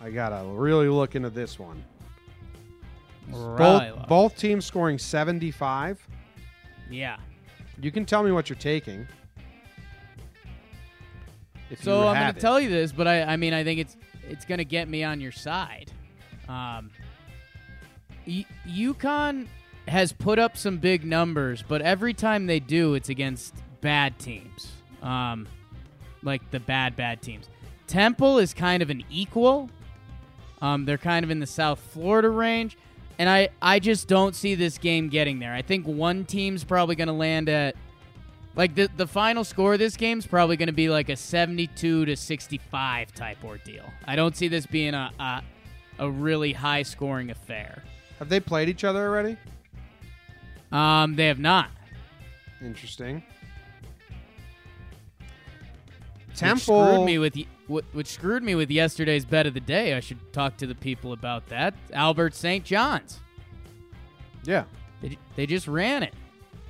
[0.01, 1.83] I gotta really look into this one.
[3.31, 6.05] Both both teams scoring 75.
[6.89, 7.17] Yeah.
[7.81, 9.07] You can tell me what you're taking.
[11.69, 12.41] If So you I'm have going to it.
[12.41, 13.97] tell you this, but I, I mean, I think it's
[14.29, 15.91] it's going to get me on your side.
[16.47, 16.91] Um,
[18.27, 19.47] y- UConn
[19.87, 24.71] has put up some big numbers, but every time they do, it's against bad teams,
[25.01, 25.47] um,
[26.21, 27.49] like the bad bad teams.
[27.87, 29.69] Temple is kind of an equal.
[30.61, 32.77] Um, they're kind of in the South Florida range,
[33.19, 35.53] and I I just don't see this game getting there.
[35.53, 37.75] I think one team's probably going to land at
[38.55, 42.05] like the the final score of this game's probably going to be like a 72
[42.05, 43.85] to 65 type ordeal.
[44.05, 45.43] I don't see this being a a,
[45.99, 47.83] a really high scoring affair.
[48.19, 49.37] Have they played each other already?
[50.71, 51.69] Um, they have not.
[52.61, 53.23] Interesting.
[56.33, 56.85] Which Temple.
[56.85, 57.37] screwed me with
[57.93, 59.93] which screwed me with yesterday's bet of the day.
[59.95, 61.73] I should talk to the people about that.
[61.93, 62.63] Albert St.
[62.65, 63.19] John's.
[64.43, 64.65] yeah.
[65.01, 66.13] They, they just ran it.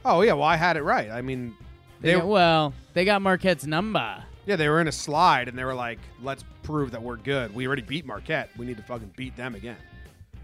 [0.06, 0.34] Oh yeah.
[0.34, 1.10] Well, I had it right.
[1.10, 1.56] I mean,
[2.02, 4.24] They they got- well, they got Marquette's number.
[4.46, 7.54] yeah they were in a slide and they were like, "Let's prove that we're good.
[7.56, 8.50] We already beat Marquette.
[8.58, 9.78] We need to fucking beat them again."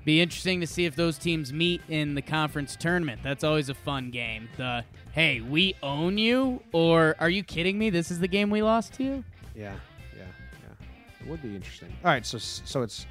[0.05, 3.21] Be interesting to see if those teams meet in the conference tournament.
[3.23, 4.49] That's always a fun game.
[4.57, 7.89] The hey, we own you, or are you kidding me?
[7.89, 9.23] This is the game we lost to you.
[9.55, 9.75] Yeah,
[10.17, 10.23] yeah,
[10.53, 10.85] yeah.
[11.21, 11.89] It would be interesting.
[12.03, 13.05] All right, so so it's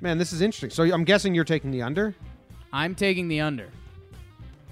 [0.00, 0.70] man, this is interesting.
[0.70, 2.14] So I'm guessing you're taking the under,
[2.72, 3.68] I'm taking the under.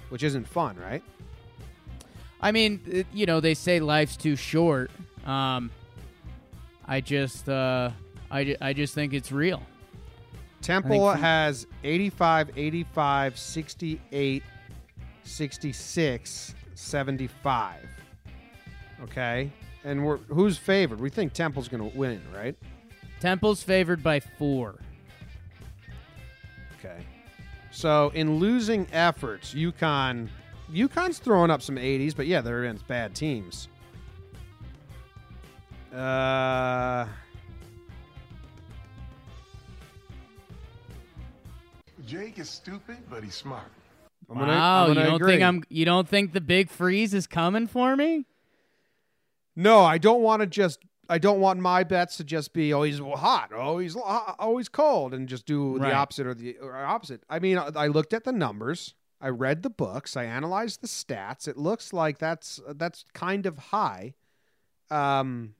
[0.09, 1.03] which isn't fun, right?
[2.41, 4.91] I mean, it, you know, they say life's too short.
[5.25, 5.71] Um,
[6.85, 7.89] I just, uh,
[8.29, 9.63] I, I just think it's real.
[10.65, 14.43] Temple has 85, 85, 68,
[15.23, 17.75] 66, 75.
[19.03, 19.51] Okay,
[19.83, 20.99] and we're who's favored?
[20.99, 22.55] We think Temple's going to win, right?
[23.19, 24.79] Temple's favored by four.
[26.79, 27.05] Okay.
[27.71, 30.29] So in losing efforts, UConn
[30.73, 33.67] UConn's throwing up some 80s, but yeah, they're against bad teams.
[35.93, 37.05] Uh
[42.05, 43.71] Jake is stupid, but he's smart.
[44.29, 45.31] I'm gonna, wow, I'm you gonna don't agree.
[45.33, 45.63] think I'm?
[45.69, 48.25] You don't think the big freeze is coming for me?
[49.55, 52.83] No, I don't want to just I don't want my bets to just be oh
[52.83, 55.89] he's hot, oh he's lo- oh cold and just do Right.
[55.89, 57.21] the opposite or the or opposite.
[57.29, 60.87] I mean, I I looked at the numbers, I read the books, I analyzed the
[60.87, 61.47] stats.
[61.47, 64.15] It looks like that's that's kind of high.
[64.89, 65.53] Um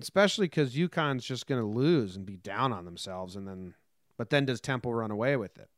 [0.00, 3.74] especially cuz UConn's just going to lose and be down on themselves and then
[4.18, 5.70] but then does Temple run away with it?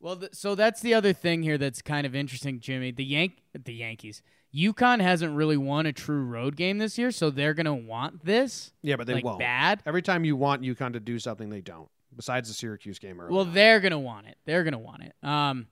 [0.00, 2.90] Well, th- so that's the other thing here that's kind of interesting, Jimmy.
[2.90, 4.20] The Yank, the Yankees,
[4.52, 8.72] UConn hasn't really won a true road game this year, so they're gonna want this
[8.82, 9.38] Yeah, but they like won't.
[9.38, 9.80] bad.
[9.86, 11.88] Every time you want UConn to do something they don't.
[12.14, 13.32] Besides the Syracuse game earlier.
[13.34, 14.36] Well, they're gonna want it.
[14.44, 15.14] They're gonna want it.
[15.22, 15.68] Um,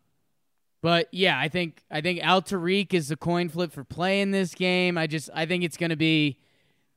[0.80, 4.54] but yeah, I think I think Al Tariq is the coin flip for playing this
[4.54, 4.96] game.
[4.96, 6.38] I just I think it's gonna be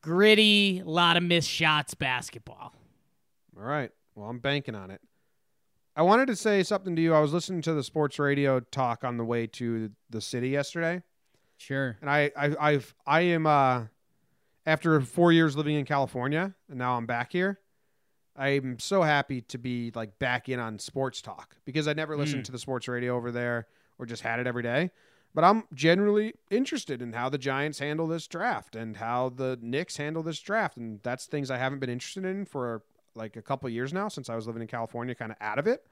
[0.00, 2.72] gritty, a lot of missed shots, basketball.
[3.56, 3.90] All right.
[4.14, 5.00] Well, I'm banking on it.
[5.96, 7.14] I wanted to say something to you.
[7.14, 11.02] I was listening to the sports radio talk on the way to the city yesterday,
[11.56, 11.96] Sure.
[12.00, 13.84] and I, I, I've, I am, uh,
[14.66, 17.60] after four years living in California, and now I'm back here.
[18.36, 22.42] I'm so happy to be like back in on sports talk because I never listened
[22.42, 22.46] Mm.
[22.46, 24.90] to the sports radio over there or just had it every day.
[25.34, 29.98] But I'm generally interested in how the Giants handle this draft and how the Knicks
[29.98, 32.82] handle this draft, and that's things I haven't been interested in for
[33.14, 35.66] like a couple years now since I was living in California, kind of out of
[35.66, 35.86] it.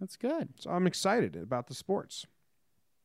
[0.00, 0.48] That's good.
[0.58, 2.26] So I'm excited about the sports.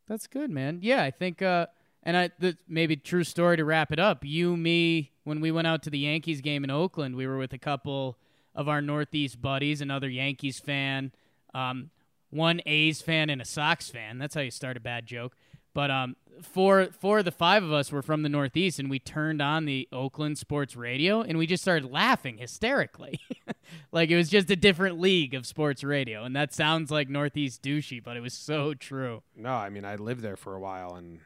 [0.08, 0.80] That's good, man.
[0.82, 1.68] Yeah, I think, uh,
[2.04, 4.26] and I the, maybe true story to wrap it up.
[4.26, 7.54] You, me, when we went out to the Yankees game in Oakland, we were with
[7.54, 8.18] a couple
[8.54, 11.12] of our Northeast buddies, another Yankees fan,
[11.54, 11.92] um,
[12.30, 14.18] one A's fan, and a Sox fan.
[14.18, 15.36] That's how you start a bad joke.
[15.74, 19.00] But um, four four of the five of us were from the Northeast, and we
[19.00, 23.20] turned on the Oakland sports radio, and we just started laughing hysterically,
[23.92, 26.24] like it was just a different league of sports radio.
[26.24, 29.24] And that sounds like Northeast douchey, but it was so true.
[29.36, 31.20] No, I mean I lived there for a while, and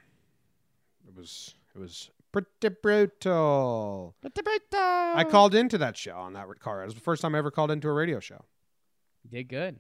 [1.08, 4.16] it was it was pretty brutal.
[5.18, 6.84] I called into that show on that car.
[6.84, 8.46] It was the first time I ever called into a radio show.
[9.28, 9.80] Did good.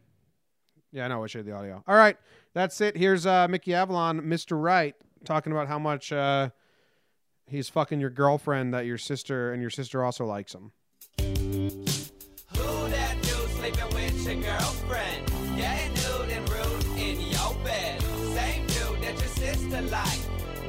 [0.92, 1.24] Yeah, I know.
[1.24, 1.84] I showed the audio.
[1.88, 2.18] All right,
[2.54, 2.96] that's it.
[2.98, 4.62] Here's uh, Mickey Avalon, Mr.
[4.62, 6.50] Right, talking about how much uh,
[7.48, 10.72] he's fucking your girlfriend that your sister and your sister also likes him.
[11.18, 15.28] Who that dude sleeping with your girlfriend?
[15.58, 18.02] Getting nude and rude in your bed.
[18.02, 20.20] Same dude that your sister like.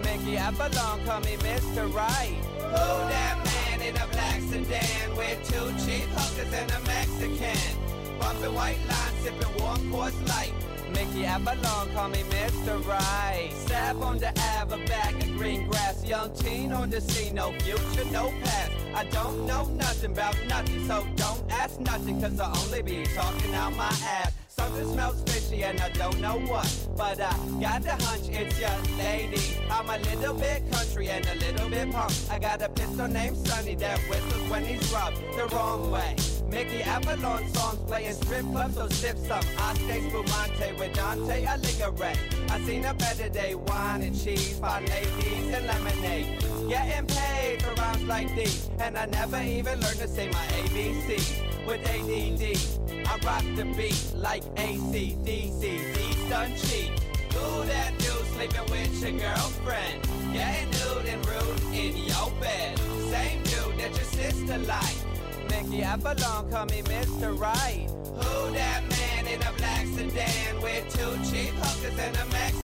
[0.04, 1.92] Mickey Avalon, call me Mr.
[1.94, 2.36] Right.
[2.58, 7.78] Who that man in a black sedan with two cheap hookers and a Mexican?
[8.26, 10.52] Bumping white lines, sipping warm Coors Light.
[10.92, 12.84] Mickey Avalon, call me Mr.
[12.84, 13.52] Right.
[13.54, 16.04] Stab on the Ave, a bag of green grass.
[16.04, 18.72] Young teen on the scene, no future, no past.
[18.96, 23.54] I don't know nothing about nothing, so don't ask nothing, cause I'll only be talking
[23.54, 24.32] out my ass.
[24.48, 26.88] Something smells fishy and I don't know what.
[26.96, 29.60] But I got the hunch it's your lady.
[29.70, 32.12] I'm a little bit country and a little bit punk.
[32.28, 36.16] I got a pistol named Sonny that whistles when he's rubbed the wrong way.
[36.50, 39.44] Mickey Avalon songs playing strip clubs, so sip some.
[39.58, 42.50] I spumante with Dante Alighieri.
[42.50, 46.38] I seen a better day, wine and cheese, five ladies and lemonade.
[46.68, 51.66] Getting paid for rounds like these, and I never even learned to say my ABC
[51.66, 53.06] with ADD.
[53.06, 56.90] I rock the beat like ACDC, done cheat.
[57.34, 60.02] Who that dude sleeping with your girlfriend?
[60.32, 62.78] Getting nude and rude in your bed.
[63.10, 65.15] Same dude that your sister like.
[65.62, 67.38] Mickey Avalon call me Mr.
[67.38, 67.86] Right.
[67.88, 72.60] Who that man in a black sedan with two cheap hookers and a Mexican?